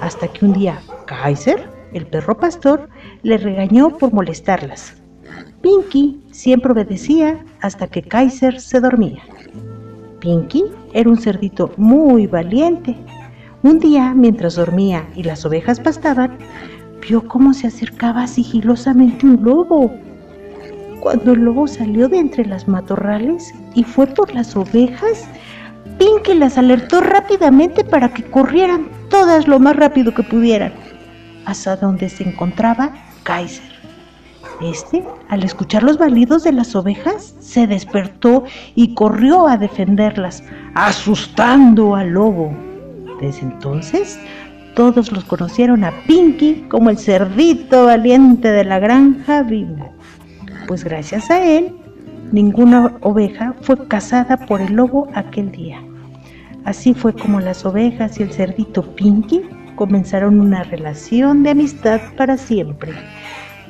[0.00, 2.88] hasta que un día Kaiser, el perro pastor,
[3.22, 4.94] le regañó por molestarlas.
[5.62, 9.22] Pinky siempre obedecía hasta que Kaiser se dormía.
[10.20, 12.96] Pinky era un cerdito muy valiente.
[13.62, 16.38] Un día, mientras dormía y las ovejas pastaban,
[17.06, 19.92] vio cómo se acercaba sigilosamente un lobo.
[21.00, 25.26] Cuando el lobo salió de entre las matorrales y fue por las ovejas,
[25.98, 30.72] Pinky las alertó rápidamente para que corrieran todas lo más rápido que pudieran,
[31.50, 32.92] hasta donde se encontraba
[33.24, 33.68] Kaiser.
[34.60, 38.44] Este, al escuchar los balidos de las ovejas, se despertó
[38.74, 40.44] y corrió a defenderlas,
[40.74, 42.54] asustando al lobo.
[43.20, 44.18] Desde entonces,
[44.74, 49.92] todos los conocieron a Pinky como el cerdito valiente de la granja vivo,
[50.68, 51.74] pues gracias a él,
[52.30, 55.82] ninguna oveja fue cazada por el lobo aquel día.
[56.64, 59.42] Así fue como las ovejas y el cerdito Pinky
[59.80, 62.92] comenzaron una relación de amistad para siempre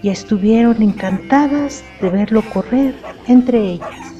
[0.02, 2.96] y estuvieron encantadas de verlo correr
[3.28, 4.19] entre ellas.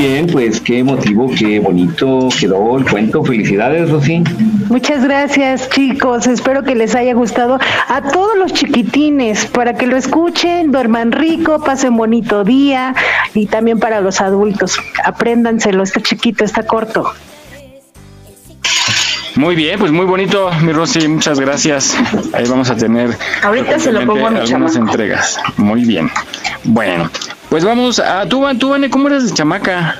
[0.00, 3.22] Bien, pues qué emotivo, qué bonito quedó el cuento.
[3.22, 4.22] Felicidades, Rosy.
[4.68, 9.96] Muchas gracias chicos, espero que les haya gustado a todos los chiquitines para que lo
[9.96, 12.94] escuchen, duerman rico, pasen bonito día
[13.34, 17.12] y también para los adultos, apréndanselo, está chiquito, está corto.
[19.36, 21.96] Muy bien, pues muy bonito, mi Rosy, muchas gracias.
[22.32, 23.10] Ahí vamos a tener
[23.42, 24.90] Ahorita se lo pongo a mi algunas chamaco.
[24.90, 25.38] entregas.
[25.56, 26.10] Muy bien.
[26.64, 27.08] Bueno,
[27.50, 29.96] pues vamos a tú, Van- tú, Vane, ¿cómo eres de chamaca?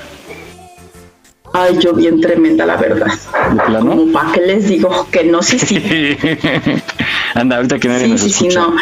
[1.52, 3.08] Ay, yo bien tremenda, la verdad.
[3.52, 3.90] ¿De plano?
[3.90, 5.76] Como para qué les digo que no, sí, sí.
[7.34, 8.60] Anda, ahorita que nadie Sí, nos sí, sí, escucha.
[8.60, 8.76] no.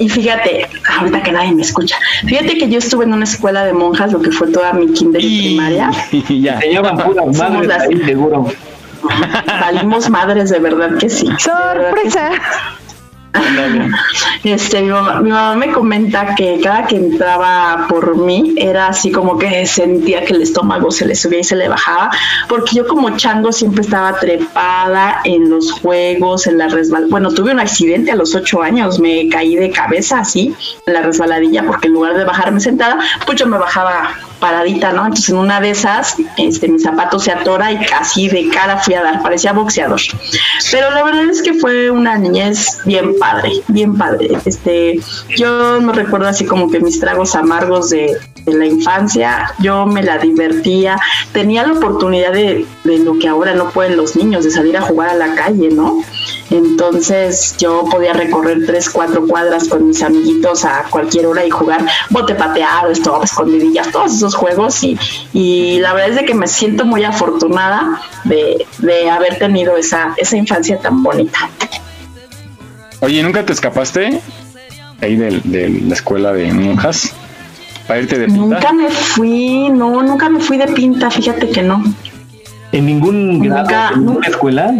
[0.00, 0.66] Y fíjate,
[0.98, 1.96] ahorita que nadie me escucha,
[2.26, 5.20] fíjate que yo estuve en una escuela de monjas, lo que fue toda mi kinder
[5.24, 5.90] y primaria.
[6.28, 6.54] ya.
[6.54, 8.46] Enseñaban puras Somos madres ahí, seguro.
[9.46, 11.26] Salimos madres, de verdad que sí.
[11.38, 12.30] ¡Sorpresa!
[14.44, 19.10] Este, mi mamá, mi mamá me comenta que cada que entraba por mí era así
[19.10, 22.10] como que sentía que el estómago se le subía y se le bajaba,
[22.48, 27.06] porque yo como chango siempre estaba trepada en los juegos, en la resbal.
[27.08, 30.54] Bueno, tuve un accidente a los ocho años, me caí de cabeza así
[30.86, 34.10] en la resbaladilla, porque en lugar de bajarme sentada, pues yo me bajaba
[34.40, 35.02] paradita, ¿no?
[35.04, 38.94] Entonces en una de esas, este, mi zapato se atora y casi de cara fui
[38.94, 40.00] a dar, parecía boxeador.
[40.70, 44.38] Pero la verdad es que fue una niñez bien padre, bien padre.
[44.44, 45.00] Este,
[45.36, 48.16] yo me recuerdo así como que mis tragos amargos de,
[48.48, 50.98] de la infancia, yo me la divertía,
[51.32, 54.82] tenía la oportunidad de, de lo que ahora no pueden los niños, de salir a
[54.82, 56.02] jugar a la calle, ¿no?
[56.50, 61.84] Entonces yo podía recorrer tres, cuatro cuadras con mis amiguitos a cualquier hora y jugar
[62.10, 64.98] bote pateado, esto, escondidillas, todos esos juegos y,
[65.32, 70.14] y la verdad es de que me siento muy afortunada de, de haber tenido esa,
[70.16, 71.50] esa infancia tan bonita.
[73.00, 74.20] Oye, ¿nunca te escapaste
[75.00, 77.12] ahí de, la escuela de monjas
[77.88, 78.40] para irte de pinta?
[78.40, 81.82] Nunca me fui, no, nunca me fui de pinta, fíjate que no.
[82.70, 84.74] ¿En ningún grado, Nunca- en ninguna escuela?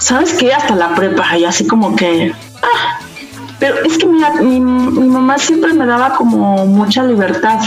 [0.00, 0.52] ¿Sabes qué?
[0.52, 2.32] Hasta la prepa y así como que...
[2.62, 2.98] ah,
[3.58, 7.60] pero es que mira, mi, mi mamá siempre me daba como mucha libertad,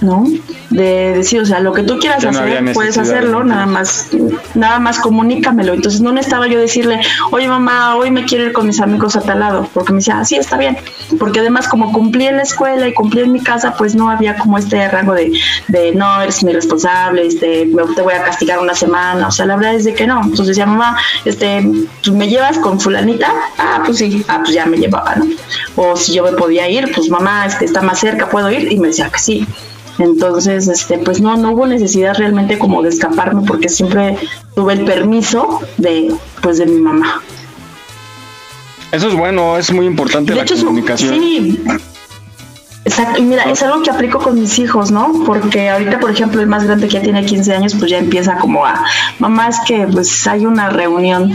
[0.00, 0.24] ¿no?
[0.70, 4.08] De decir, o sea, lo que tú quieras no hacer, puedes hacerlo, nada más,
[4.54, 5.74] nada más comunícamelo.
[5.74, 9.20] Entonces no necesitaba yo decirle, oye mamá, hoy me quiero ir con mis amigos a
[9.20, 10.76] tal lado, porque me decía, ah, sí, está bien.
[11.18, 14.36] Porque además como cumplí en la escuela y cumplí en mi casa, pues no había
[14.36, 15.32] como este rango de,
[15.68, 19.28] de no, eres mi responsable, este, te voy a castigar una semana.
[19.28, 20.20] O sea, la verdad es de que no.
[20.22, 21.62] Entonces decía, mamá, este,
[22.02, 23.32] pues, ¿me llevas con fulanita?
[23.58, 25.26] Ah, pues sí, ah, pues ya me llevaba, ¿no?
[25.76, 28.70] O si yo me podía ir, pues mamá, este, está más cerca, ¿puedo ir?
[28.72, 29.46] Y me decía que sí.
[29.98, 34.16] Entonces, este, pues no, no hubo necesidad realmente como de escaparme porque siempre
[34.54, 37.22] tuve el permiso de, pues, de mi mamá.
[38.92, 41.14] Eso es bueno, es muy importante De la hecho, comunicación.
[41.18, 41.58] sí.
[42.86, 45.24] Exacto, y mira, es algo que aplico con mis hijos, ¿no?
[45.26, 48.38] Porque ahorita, por ejemplo, el más grande que ya tiene 15 años, pues ya empieza
[48.38, 48.84] como a,
[49.18, 51.32] mamá, es que pues hay una reunión.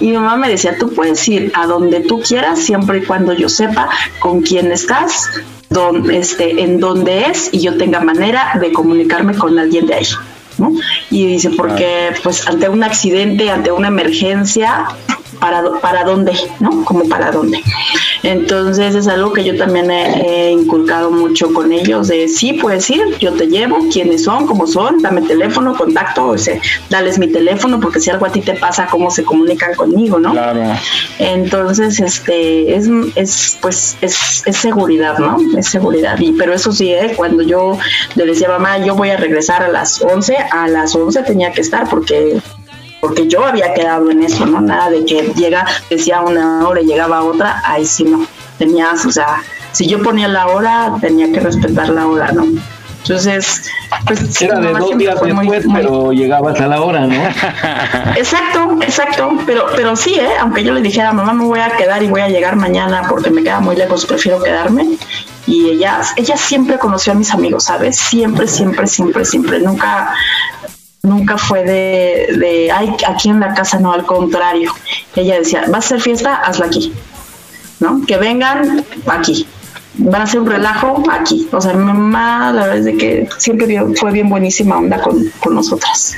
[0.00, 3.34] Y mi mamá me decía, tú puedes ir a donde tú quieras, siempre y cuando
[3.34, 3.90] yo sepa
[4.20, 5.28] con quién estás,
[5.68, 10.08] dónde, este, en dónde es, y yo tenga manera de comunicarme con alguien de ahí.
[10.56, 10.72] ¿no?
[11.10, 14.86] Y dice, porque pues ante un accidente, ante una emergencia,
[15.40, 16.32] ¿para, para dónde?
[16.60, 16.84] ¿No?
[16.84, 17.60] Como para dónde.
[18.22, 22.88] Entonces es algo que yo también he, he inculcado mucho con ellos, de sí, puedes
[22.90, 26.58] ir, yo te llevo, quiénes son, cómo son, dame teléfono, contacto, o sea,
[26.90, 30.32] dales mi teléfono, porque si algo a ti te pasa, cómo se comunican conmigo, ¿no?
[30.32, 30.62] Claro.
[31.18, 35.38] Entonces, este, es, es pues, es, es seguridad, ¿no?
[35.56, 36.18] Es seguridad.
[36.18, 37.12] Y, pero eso sí, ¿eh?
[37.16, 37.78] cuando yo
[38.14, 41.60] le decía, mamá, yo voy a regresar a las 11, a las 11 tenía que
[41.60, 42.40] estar porque
[43.06, 44.60] porque yo había quedado en eso, ¿no?
[44.60, 48.26] Nada de que llega, decía una hora y llegaba otra, ahí sí no.
[48.58, 52.44] Tenías, o sea, si yo ponía la hora, tenía que respetar la hora, ¿no?
[53.02, 53.62] Entonces,
[54.04, 57.14] pues Era de dos días muy- después, muy- pero llegabas a la hora, ¿no?
[58.16, 60.30] Exacto, exacto, pero, pero sí, ¿eh?
[60.40, 63.30] aunque yo le dijera, mamá, me voy a quedar y voy a llegar mañana porque
[63.30, 64.96] me queda muy lejos, prefiero quedarme.
[65.46, 67.96] Y ella, ella siempre conoció a mis amigos, ¿sabes?
[67.96, 69.60] Siempre, siempre, siempre, siempre.
[69.60, 70.12] Nunca,
[71.06, 74.72] nunca fue de, de, ay, aquí en la casa, no, al contrario.
[75.14, 76.92] Ella decía, va a ser fiesta, hazla aquí,
[77.80, 78.02] ¿no?
[78.06, 79.46] Que vengan aquí.
[79.98, 81.48] Van a hacer un relajo aquí.
[81.52, 83.66] O sea, mi mamá, la verdad es de que siempre
[83.98, 86.16] fue bien buenísima onda con, con nosotras.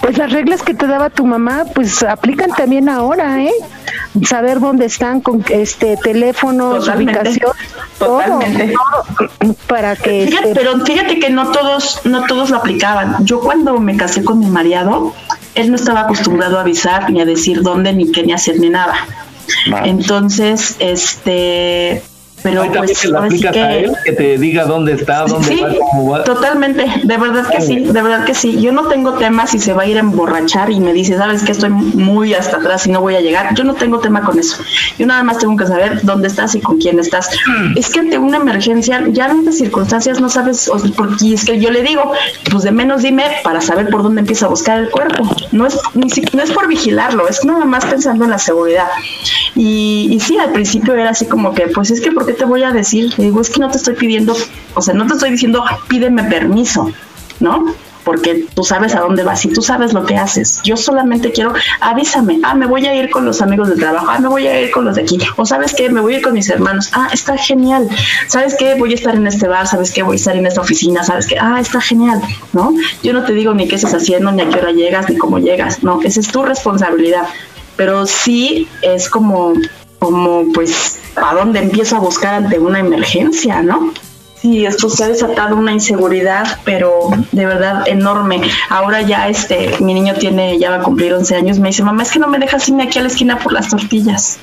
[0.00, 3.52] Pues las reglas que te daba tu mamá, pues aplican también ahora, ¿eh?
[4.24, 7.52] Saber dónde están con este teléfono, Totalmente, ubicación,
[7.98, 8.74] todo, totalmente.
[8.74, 13.24] todo, para que Fíjate, este, pero fíjate que no todos, no todos lo aplicaban.
[13.24, 15.14] Yo cuando me casé con mi marido,
[15.54, 18.70] él no estaba acostumbrado a avisar ni a decir dónde ni qué ni hacer ni
[18.70, 18.94] nada.
[19.84, 22.02] Entonces, este,
[22.42, 25.70] pero pues sí aplicas a que él, que te diga dónde está, dónde Sí, va,
[25.78, 26.24] cómo va.
[26.24, 28.60] totalmente, de verdad que sí, de verdad que sí.
[28.60, 31.42] Yo no tengo tema si se va a ir a emborrachar y me dice, sabes
[31.42, 33.54] que estoy muy hasta atrás y no voy a llegar.
[33.54, 34.56] Yo no tengo tema con eso.
[34.98, 37.28] Yo nada más tengo que saber dónde estás y con quién estás.
[37.76, 41.82] Es que ante una emergencia, ya ante circunstancias no sabes, porque es que yo le
[41.82, 42.12] digo,
[42.50, 45.28] pues de menos dime para saber por dónde empieza a buscar el cuerpo.
[45.52, 48.88] No es, ni si- no es por vigilarlo, es nada más pensando en la seguridad.
[49.54, 52.44] Y, y sí, al principio era así como que, pues es que, ¿por qué te
[52.44, 53.12] voy a decir?
[53.18, 54.34] Le digo, es que no te estoy pidiendo,
[54.74, 56.90] o sea, no te estoy diciendo, pídeme permiso,
[57.40, 57.74] ¿no?
[58.04, 60.62] Porque tú sabes a dónde vas y tú sabes lo que haces.
[60.64, 64.18] Yo solamente quiero, avísame, ah, me voy a ir con los amigos del trabajo, ah,
[64.18, 66.22] me voy a ir con los de aquí, o sabes qué, me voy a ir
[66.22, 67.86] con mis hermanos, ah, está genial,
[68.28, 70.62] sabes qué, voy a estar en este bar, sabes qué, voy a estar en esta
[70.62, 72.22] oficina, sabes qué, ah, está genial,
[72.54, 72.72] ¿no?
[73.02, 75.38] Yo no te digo ni qué estás haciendo, ni a qué hora llegas, ni cómo
[75.38, 77.26] llegas, no, esa es tu responsabilidad.
[77.76, 79.52] Pero sí es como,
[79.98, 83.92] como pues, ¿a dónde empiezo a buscar ante una emergencia, no?
[84.40, 88.40] Sí, esto se ha desatado una inseguridad, pero de verdad enorme.
[88.68, 92.04] Ahora ya este, mi niño tiene, ya va a cumplir 11 años, me dice, mamá,
[92.04, 94.38] es que no me dejas irme aquí a la esquina por las tortillas.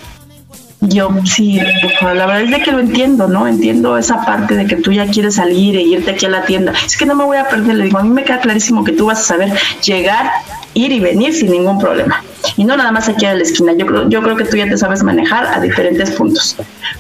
[0.82, 1.60] Yo sí,
[2.02, 3.48] la verdad es de que lo entiendo, ¿no?
[3.48, 6.74] Entiendo esa parte de que tú ya quieres salir e irte aquí a la tienda.
[6.86, 8.92] Es que no me voy a perder, le digo, a mí me queda clarísimo que
[8.92, 9.54] tú vas a saber
[9.84, 10.30] llegar,
[10.76, 12.24] ir y venir sin ningún problema.
[12.58, 14.70] Y no nada más aquí a la esquina, yo creo, yo creo que tú ya
[14.70, 16.56] te sabes manejar a diferentes puntos.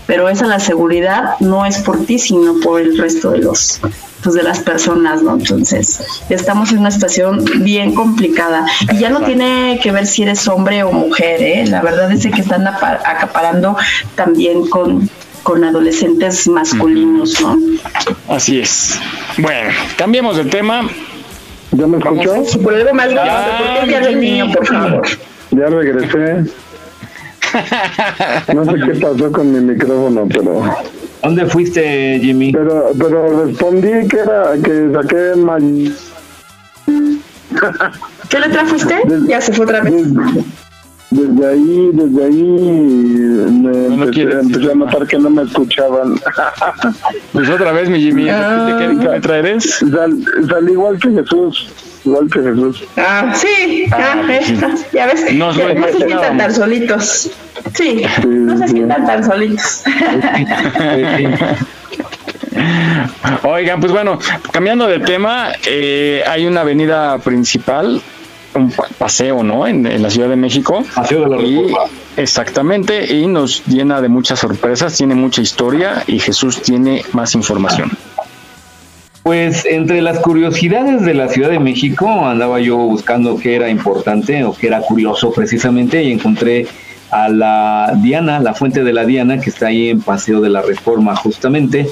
[0.07, 3.79] Pero esa la seguridad no es por ti, sino por el resto de los
[4.23, 5.35] pues de las personas, ¿no?
[5.35, 8.65] Entonces, estamos en una situación bien complicada.
[8.91, 11.67] Y ya no tiene que ver si eres hombre o mujer, ¿eh?
[11.67, 13.77] La verdad es que están apa- acaparando
[14.15, 15.07] también con,
[15.43, 17.55] con adolescentes masculinos, ¿no?
[18.27, 18.99] Así es.
[19.37, 20.89] Bueno, cambiemos de tema.
[21.77, 22.33] ¿Ya me escuchó?
[22.33, 25.01] Algo más grave, Ya, ¿por qué el niño, por favor?
[25.51, 26.51] Ya regresé.
[28.53, 30.63] No sé qué pasó con mi micrófono, pero...
[31.23, 32.51] ¿Dónde fuiste, Jimmy?
[32.51, 35.57] Pero, pero respondí que era que saqué ma-
[38.29, 38.95] ¿Qué letra fuiste?
[39.27, 39.93] Ya se fue otra vez.
[41.11, 42.41] Desde ahí, desde ahí
[43.51, 46.19] me empecé, empecé a notar que no me escuchaban.
[47.33, 49.79] Pues otra vez, mi Jimmy, ¿de qué, qué letra eres?
[49.79, 51.69] Sal- salí igual que Jesús,
[52.05, 52.83] igual que Jesús.
[52.97, 54.41] Ah, sí, ah, eh,
[54.93, 57.31] ya ves, No, ya no, no se sientan tan solitos.
[57.73, 59.83] Sí, no se sientan tan solitos.
[63.43, 64.17] Oigan, pues bueno,
[64.51, 68.01] cambiando de tema, eh, hay una avenida principal,
[68.59, 69.67] un pa- paseo, ¿no?
[69.67, 70.83] En, en la Ciudad de México.
[70.95, 71.79] Paseo de la Y- Reforma.
[72.17, 77.91] Exactamente, y nos llena de muchas sorpresas, tiene mucha historia y Jesús tiene más información.
[79.23, 84.43] Pues entre las curiosidades de la Ciudad de México andaba yo buscando qué era importante
[84.43, 86.67] o qué era curioso precisamente y encontré
[87.09, 90.61] a la Diana, la fuente de la Diana, que está ahí en Paseo de la
[90.61, 91.87] Reforma justamente.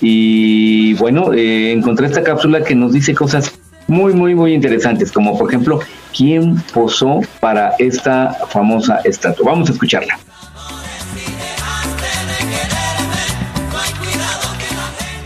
[0.00, 3.52] Y bueno, eh, encontré esta cápsula que nos dice cosas
[3.88, 5.80] muy, muy, muy interesantes, como por ejemplo,
[6.16, 9.50] ¿quién posó para esta famosa estatua?
[9.50, 10.18] Vamos a escucharla.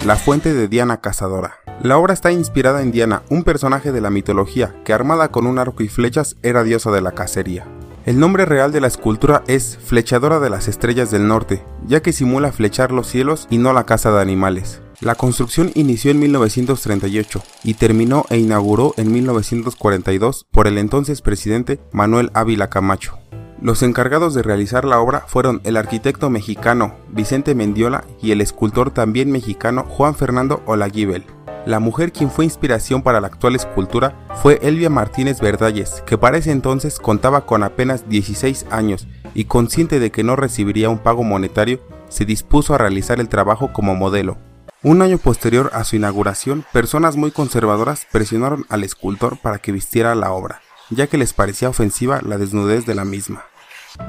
[0.06, 1.56] La fuente de Diana Cazadora.
[1.82, 5.59] La obra está inspirada en Diana, un personaje de la mitología que armada con un
[5.59, 7.66] arco y flechas era diosa de la cacería.
[8.05, 12.12] El nombre real de la escultura es Flechadora de las Estrellas del Norte, ya que
[12.12, 14.82] simula flechar los cielos y no la caza de animales.
[15.02, 21.80] La construcción inició en 1938 y terminó e inauguró en 1942 por el entonces presidente
[21.90, 23.18] Manuel Ávila Camacho.
[23.60, 28.92] Los encargados de realizar la obra fueron el arquitecto mexicano Vicente Mendiola y el escultor
[28.92, 31.24] también mexicano Juan Fernando Olaguibel.
[31.66, 36.36] La mujer quien fue inspiración para la actual escultura fue Elvia Martínez Verdalles, que para
[36.36, 41.24] ese entonces contaba con apenas 16 años y consciente de que no recibiría un pago
[41.24, 44.38] monetario, se dispuso a realizar el trabajo como modelo.
[44.84, 50.16] Un año posterior a su inauguración, personas muy conservadoras presionaron al escultor para que vistiera
[50.16, 50.60] la obra,
[50.90, 53.44] ya que les parecía ofensiva la desnudez de la misma.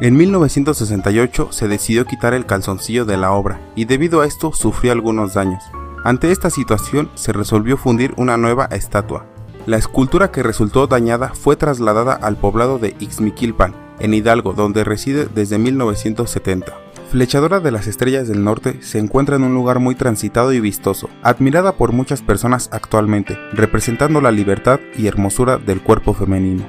[0.01, 4.93] En 1968 se decidió quitar el calzoncillo de la obra y debido a esto sufrió
[4.93, 5.63] algunos daños.
[6.03, 9.27] Ante esta situación se resolvió fundir una nueva estatua.
[9.67, 15.27] La escultura que resultó dañada fue trasladada al poblado de Ixmiquilpan, en Hidalgo, donde reside
[15.27, 16.73] desde 1970.
[17.13, 21.11] Flechadora de las Estrellas del Norte se encuentra en un lugar muy transitado y vistoso,
[21.21, 26.65] admirada por muchas personas actualmente, representando la libertad y hermosura del cuerpo femenino.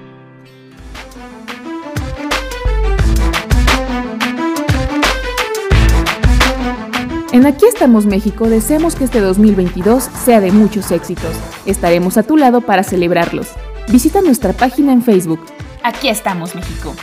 [7.33, 11.35] En Aquí estamos México deseamos que este 2022 sea de muchos éxitos.
[11.65, 13.49] Estaremos a tu lado para celebrarlos.
[13.89, 15.41] Visita nuestra página en Facebook.
[15.83, 16.95] Aquí estamos México.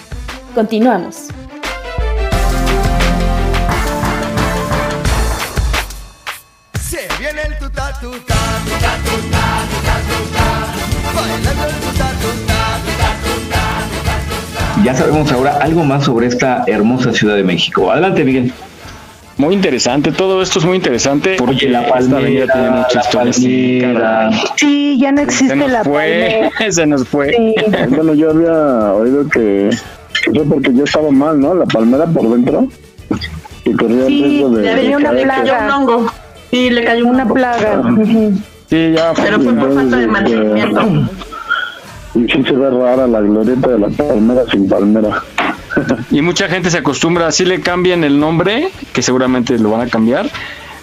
[0.54, 1.30] Continuamos.
[8.02, 8.34] Tuta tuta,
[8.66, 10.46] tuta tuta, tuta tuta,
[11.16, 13.60] bailando el tuta tuta, tuta tuta,
[13.94, 14.84] tuta tuta.
[14.84, 17.92] Ya sabemos ahora algo más sobre esta hermosa Ciudad de México.
[17.92, 18.52] Adelante, Miguel.
[19.38, 23.34] Muy interesante, todo esto es muy interesante porque la palmera, tiene mucha historia.
[24.56, 26.72] Sí, ya no Se existe nos la fue, palmera.
[26.72, 27.30] se nos fue.
[27.30, 27.56] Sí.
[27.90, 31.54] Bueno, yo había oído que eso porque yo estaba mal, ¿no?
[31.56, 32.68] La palmera por dentro.
[33.66, 34.62] Y corría el Sí, riesgo de.
[34.64, 35.66] le venía una de plaga.
[35.66, 36.12] un hongo.
[36.52, 37.82] Sí, le cayó Una plaga.
[38.70, 39.14] Sí, ya.
[39.16, 40.82] Pero fue por falta de mantenimiento.
[42.14, 45.24] Y sí se ve rara la glorieta de la palmera sin palmera.
[46.10, 49.88] Y mucha gente se acostumbra, así le cambian el nombre, que seguramente lo van a
[49.88, 50.30] cambiar.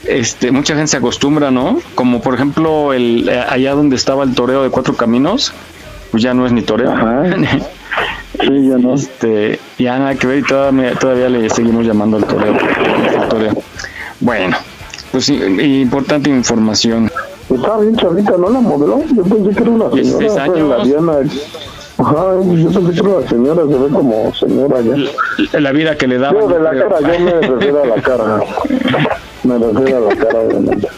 [0.04, 1.80] Este, mucha gente se acostumbra, ¿no?
[1.94, 5.52] Como por ejemplo el eh, allá donde estaba el toreo de cuatro caminos,
[6.10, 6.94] pues ya no es ni toreo.
[8.40, 8.94] Sí, ya no.
[8.94, 12.56] Este, ya nada que ver y todavía, todavía le seguimos llamando al toreo.
[13.20, 13.62] al toreo.
[14.20, 14.56] Bueno,
[15.10, 15.34] pues sí,
[15.80, 17.10] importante información.
[17.50, 18.50] Estaba bien chavita, ¿no?
[18.50, 19.00] La modelo.
[19.14, 20.16] Yo pensé que era una señora.
[20.16, 20.84] fue La años.
[20.84, 21.12] Diana.
[21.98, 23.62] Ajá, yo pensé que era una señora.
[23.62, 24.96] Se ve como señora ya.
[25.52, 26.38] La, la vida que le daba.
[26.38, 28.40] Yo de la cara, yo me refiero a la cara.
[29.44, 30.88] Me refiero a la cara, obviamente.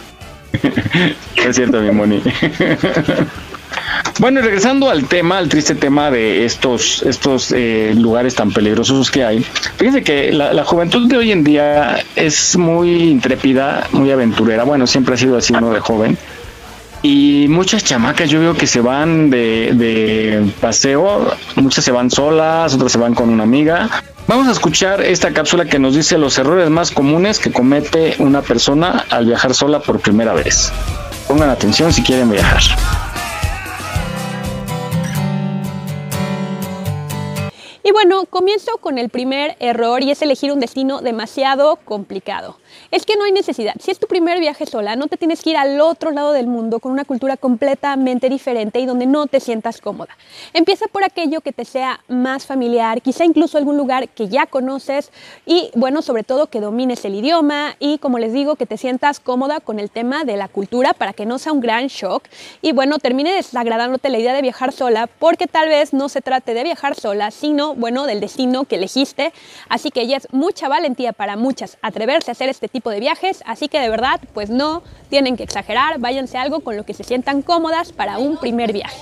[1.46, 2.22] Es cierto, mi Moni.
[4.20, 9.24] Bueno, regresando al tema, al triste tema de estos, estos eh, lugares tan peligrosos que
[9.24, 9.42] hay,
[9.78, 14.64] fíjense que la, la juventud de hoy en día es muy intrépida, muy aventurera.
[14.64, 16.18] Bueno, siempre ha sido así uno de joven.
[17.02, 22.74] Y muchas chamacas yo veo que se van de, de paseo, muchas se van solas,
[22.74, 23.88] otras se van con una amiga.
[24.26, 28.42] Vamos a escuchar esta cápsula que nos dice los errores más comunes que comete una
[28.42, 30.70] persona al viajar sola por primera vez.
[31.26, 32.60] Pongan atención si quieren viajar.
[37.90, 42.56] Y bueno, comienzo con el primer error y es elegir un destino demasiado complicado.
[42.90, 43.74] Es que no hay necesidad.
[43.80, 46.46] Si es tu primer viaje sola, no te tienes que ir al otro lado del
[46.46, 50.16] mundo con una cultura completamente diferente y donde no te sientas cómoda.
[50.52, 55.10] Empieza por aquello que te sea más familiar, quizá incluso algún lugar que ya conoces
[55.46, 59.20] y bueno, sobre todo que domines el idioma y como les digo, que te sientas
[59.20, 62.24] cómoda con el tema de la cultura para que no sea un gran shock
[62.62, 66.54] y bueno, termine desagradándote la idea de viajar sola porque tal vez no se trate
[66.54, 69.32] de viajar sola, sino bueno, del destino que elegiste.
[69.68, 73.42] Así que ya es mucha valentía para muchas atreverse a hacer este tipo de viajes,
[73.46, 77.04] así que de verdad, pues no tienen que exagerar, váyanse algo con lo que se
[77.04, 79.00] sientan cómodas para un primer viaje.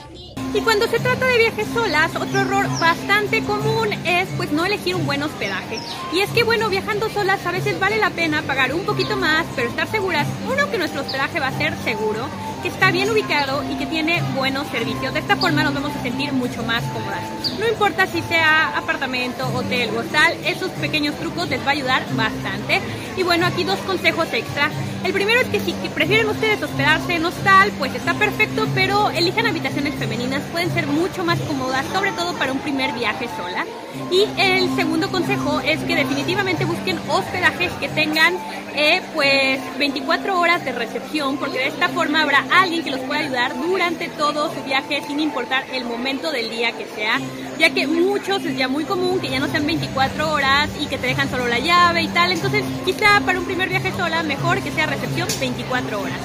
[0.54, 4.94] Y cuando se trata de viajes solas, otro error bastante común es pues no elegir
[4.94, 5.78] un buen hospedaje.
[6.12, 9.44] Y es que bueno, viajando solas a veces vale la pena pagar un poquito más,
[9.56, 12.28] pero estar seguras, uno, que nuestro hospedaje va a ser seguro,
[12.62, 15.12] que está bien ubicado y que tiene buenos servicios.
[15.12, 17.22] De esta forma nos vamos a sentir mucho más cómodas.
[17.58, 22.80] No importa si sea apartamento, hotel, hostal, esos pequeños trucos les va a ayudar bastante.
[23.16, 24.70] Y bueno, aquí dos consejos extra.
[25.04, 29.46] El primero es que si prefieren ustedes hospedarse en hostal, pues está perfecto, pero elijan
[29.46, 33.64] habitaciones femeninas, pueden ser mucho más cómodas, sobre todo para un primer viaje sola.
[34.10, 38.34] Y el segundo consejo es que definitivamente busquen hospedajes que tengan
[38.74, 43.20] eh, pues 24 horas de recepción, porque de esta forma habrá alguien que los pueda
[43.20, 47.18] ayudar durante todo su viaje, sin importar el momento del día que sea,
[47.58, 50.98] ya que muchos es ya muy común que ya no sean 24 horas y que
[50.98, 54.60] te dejan solo la llave y tal, entonces quizá para un primer viaje sola mejor
[54.62, 56.18] que sea recepción 24 horas.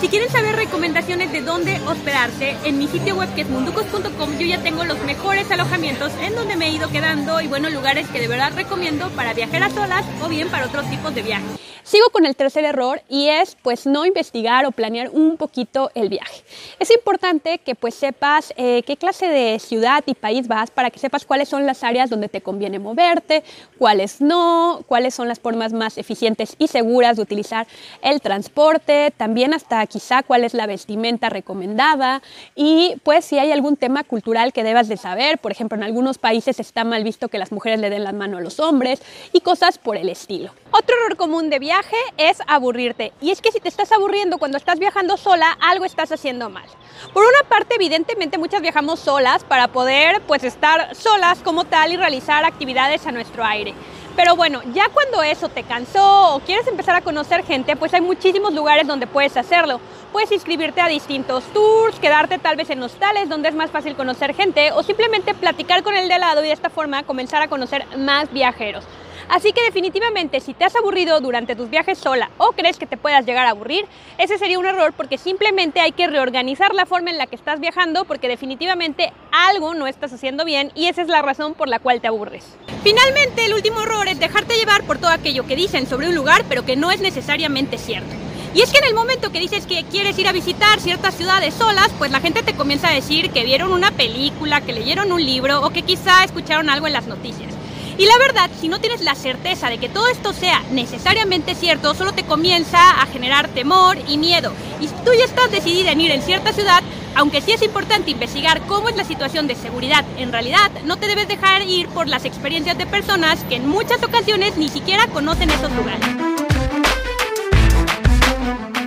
[0.00, 4.46] Si quieren saber recomendaciones de dónde hospedarse, en mi sitio web que es munducos.com yo
[4.46, 8.20] ya tengo los mejores alojamientos en donde me he ido quedando y buenos lugares que
[8.20, 11.73] de verdad recomiendo para viajar a solas o bien para otros tipos de viajes.
[11.84, 16.08] Sigo con el tercer error y es pues no investigar o planear un poquito el
[16.08, 16.42] viaje.
[16.78, 20.98] Es importante que pues sepas eh, qué clase de ciudad y país vas para que
[20.98, 23.44] sepas cuáles son las áreas donde te conviene moverte,
[23.78, 27.66] cuáles no, cuáles son las formas más eficientes y seguras de utilizar
[28.00, 32.22] el transporte, también hasta quizá cuál es la vestimenta recomendada
[32.54, 36.16] y pues si hay algún tema cultural que debas de saber, por ejemplo en algunos
[36.16, 39.02] países está mal visto que las mujeres le den la mano a los hombres
[39.34, 40.50] y cosas por el estilo.
[40.70, 41.73] Otro error común de viaje
[42.16, 43.12] es aburrirte.
[43.20, 46.66] Y es que si te estás aburriendo cuando estás viajando sola, algo estás haciendo mal.
[47.12, 51.96] Por una parte, evidentemente muchas viajamos solas para poder pues estar solas como tal y
[51.96, 53.74] realizar actividades a nuestro aire.
[54.16, 58.00] Pero bueno, ya cuando eso te cansó o quieres empezar a conocer gente, pues hay
[58.00, 59.80] muchísimos lugares donde puedes hacerlo.
[60.12, 64.32] Puedes inscribirte a distintos tours, quedarte tal vez en hostales donde es más fácil conocer
[64.34, 67.84] gente o simplemente platicar con el de lado y de esta forma comenzar a conocer
[67.96, 68.84] más viajeros.
[69.28, 72.96] Así que definitivamente si te has aburrido durante tus viajes sola o crees que te
[72.96, 73.86] puedas llegar a aburrir,
[74.18, 77.60] ese sería un error porque simplemente hay que reorganizar la forma en la que estás
[77.60, 81.78] viajando porque definitivamente algo no estás haciendo bien y esa es la razón por la
[81.78, 82.44] cual te aburres.
[82.82, 86.44] Finalmente, el último error es dejarte llevar por todo aquello que dicen sobre un lugar
[86.48, 88.14] pero que no es necesariamente cierto.
[88.54, 91.54] Y es que en el momento que dices que quieres ir a visitar ciertas ciudades
[91.54, 95.24] solas, pues la gente te comienza a decir que vieron una película, que leyeron un
[95.24, 97.53] libro o que quizá escucharon algo en las noticias.
[97.96, 101.94] Y la verdad, si no tienes la certeza de que todo esto sea necesariamente cierto,
[101.94, 104.52] solo te comienza a generar temor y miedo.
[104.80, 106.82] Y si tú ya estás decidida en ir en cierta ciudad,
[107.14, 111.06] aunque sí es importante investigar cómo es la situación de seguridad, en realidad no te
[111.06, 115.50] debes dejar ir por las experiencias de personas que en muchas ocasiones ni siquiera conocen
[115.50, 116.08] esos lugares.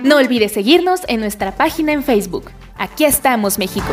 [0.02, 2.50] No olvides seguirnos en nuestra página en Facebook.
[2.76, 3.92] Aquí estamos, México.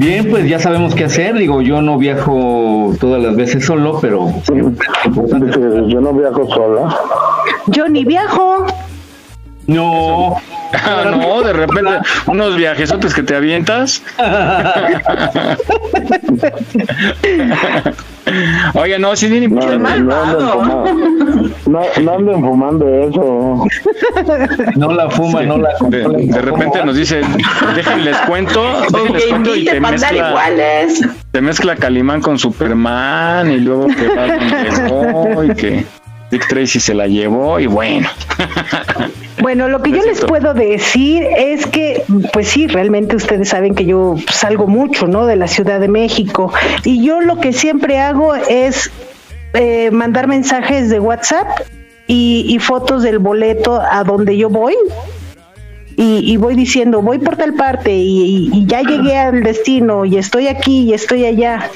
[0.00, 1.36] Bien, pues ya sabemos qué hacer.
[1.36, 6.98] Digo, yo no viajo todas las veces solo, pero yo no viajo sola.
[7.66, 8.64] Yo ni viajo.
[9.70, 10.36] No.
[10.72, 11.90] Ah, no, de repente
[12.26, 14.02] unos viajesotes que te avientas.
[18.74, 20.84] Oye, no, sí, bien No, no, no, anden fumando,
[21.66, 23.66] no, no anden fumando eso.
[24.76, 27.20] No la fuma, no la de, de repente nos dice,
[27.74, 30.34] déjenles cuento, déjenles cuento y te mezcla,
[31.32, 34.26] te mezcla Calimán con Superman y luego que va
[34.88, 35.84] con y que
[36.30, 38.08] Dick Tracy se la llevó y bueno.
[39.40, 43.86] Bueno, lo que yo les puedo decir es que, pues sí, realmente ustedes saben que
[43.86, 45.24] yo salgo mucho, ¿no?
[45.24, 46.52] De la Ciudad de México.
[46.84, 48.90] Y yo lo que siempre hago es
[49.54, 51.48] eh, mandar mensajes de WhatsApp
[52.06, 54.74] y, y fotos del boleto a donde yo voy.
[55.96, 60.18] Y, y voy diciendo, voy por tal parte y, y ya llegué al destino y
[60.18, 61.70] estoy aquí y estoy allá.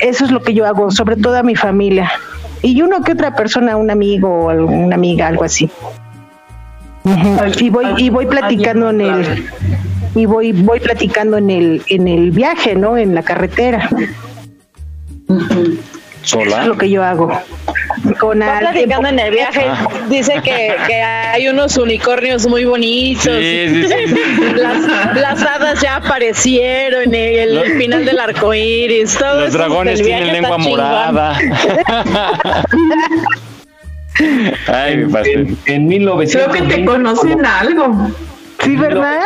[0.00, 2.12] Eso es lo que yo hago, sobre todo a mi familia.
[2.62, 5.70] Y uno que otra persona, un amigo o una amiga, algo así.
[7.58, 9.46] Y voy y voy platicando en el
[10.14, 12.96] y voy voy platicando en el en el viaje, ¿no?
[12.96, 13.88] En la carretera.
[16.28, 16.60] ¿Sola?
[16.62, 17.30] Es lo que yo hago.
[18.20, 19.88] con al platicando en el viaje, Ah.
[20.08, 23.34] dice que, que hay unos unicornios muy bonitos.
[23.38, 24.14] Sí, sí, sí, sí.
[24.56, 30.32] Las, las hadas ya aparecieron, el, el final del arco iris, todo Los dragones tienen
[30.32, 31.38] lengua está morada.
[34.66, 35.56] Ay, mi pastel.
[35.66, 38.10] En, en Creo que te 1920, conocen algo.
[38.62, 39.20] Sí, ¿verdad?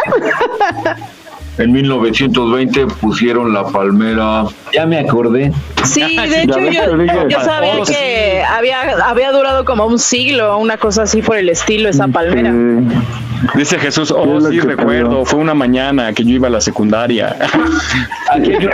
[1.58, 4.44] En 1920 pusieron la palmera.
[4.72, 5.52] Ya me acordé.
[5.84, 11.02] Sí, de hecho yo, yo sabía que había, había durado como un siglo, una cosa
[11.02, 12.50] así por el estilo, esa palmera.
[12.50, 12.96] Sí.
[13.54, 17.36] Dice Jesús, oh, sí recuerdo, fue una mañana que yo iba a la secundaria.
[18.28, 18.70] Cuando iba,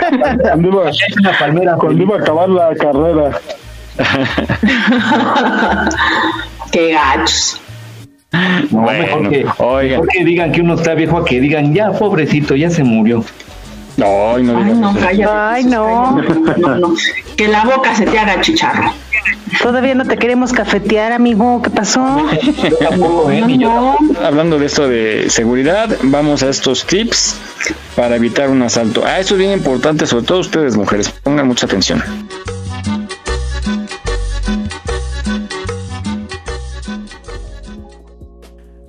[1.19, 1.75] una palmera.
[1.75, 3.39] cuando iba a acabar la carrera.
[6.71, 7.59] Qué gachos.
[8.31, 9.43] No, Bueno, mejor, que,
[9.89, 13.23] mejor que digan que uno está viejo a que digan, ya, pobrecito, ya se murió.
[13.97, 14.99] Ay, no Ay, no, eso.
[14.99, 15.33] cállate.
[15.33, 16.21] Ay, no.
[16.57, 16.93] No, no.
[17.35, 18.93] Que la boca se te haga chicharro.
[19.61, 21.61] Todavía no te queremos cafetear, amigo.
[21.61, 22.25] ¿Qué pasó?
[22.41, 23.43] Yo tampoco, ¿eh?
[23.57, 23.97] Yo.
[24.23, 27.35] Hablando de esto de seguridad, vamos a estos tips
[27.95, 29.03] para evitar un asalto.
[29.05, 32.01] Ah, esto es bien importante, sobre todo ustedes mujeres, pongan mucha atención.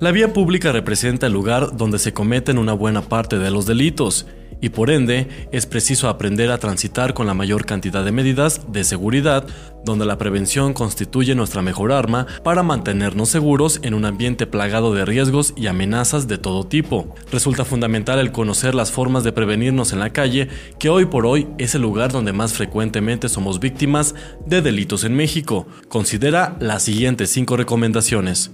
[0.01, 4.25] La vía pública representa el lugar donde se cometen una buena parte de los delitos
[4.59, 8.83] y por ende es preciso aprender a transitar con la mayor cantidad de medidas de
[8.83, 9.45] seguridad
[9.85, 15.05] donde la prevención constituye nuestra mejor arma para mantenernos seguros en un ambiente plagado de
[15.05, 17.13] riesgos y amenazas de todo tipo.
[17.31, 20.47] Resulta fundamental el conocer las formas de prevenirnos en la calle,
[20.79, 24.15] que hoy por hoy es el lugar donde más frecuentemente somos víctimas
[24.47, 25.67] de delitos en México.
[25.89, 28.49] Considera las siguientes 5 recomendaciones.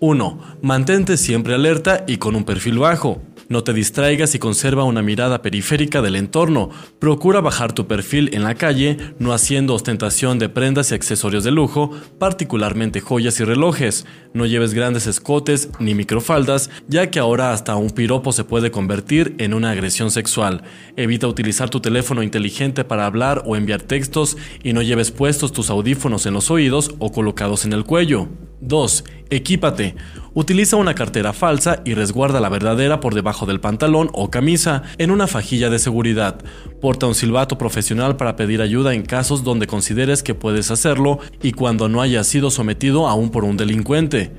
[0.00, 0.38] 1.
[0.62, 3.20] Mantente siempre alerta y con un perfil bajo.
[3.48, 6.68] No te distraigas y conserva una mirada periférica del entorno.
[6.98, 11.50] Procura bajar tu perfil en la calle, no haciendo ostentación de prendas y accesorios de
[11.50, 14.04] lujo, particularmente joyas y relojes.
[14.34, 19.34] No lleves grandes escotes ni microfaldas, ya que ahora hasta un piropo se puede convertir
[19.38, 20.62] en una agresión sexual.
[20.96, 25.70] Evita utilizar tu teléfono inteligente para hablar o enviar textos y no lleves puestos tus
[25.70, 28.28] audífonos en los oídos o colocados en el cuello.
[28.60, 29.04] 2.
[29.30, 29.94] Equípate.
[30.32, 35.10] Utiliza una cartera falsa y resguarda la verdadera por debajo del pantalón o camisa en
[35.10, 36.38] una fajilla de seguridad.
[36.80, 41.52] Porta un silbato profesional para pedir ayuda en casos donde consideres que puedes hacerlo y
[41.52, 44.32] cuando no hayas sido sometido aún por un delincuente.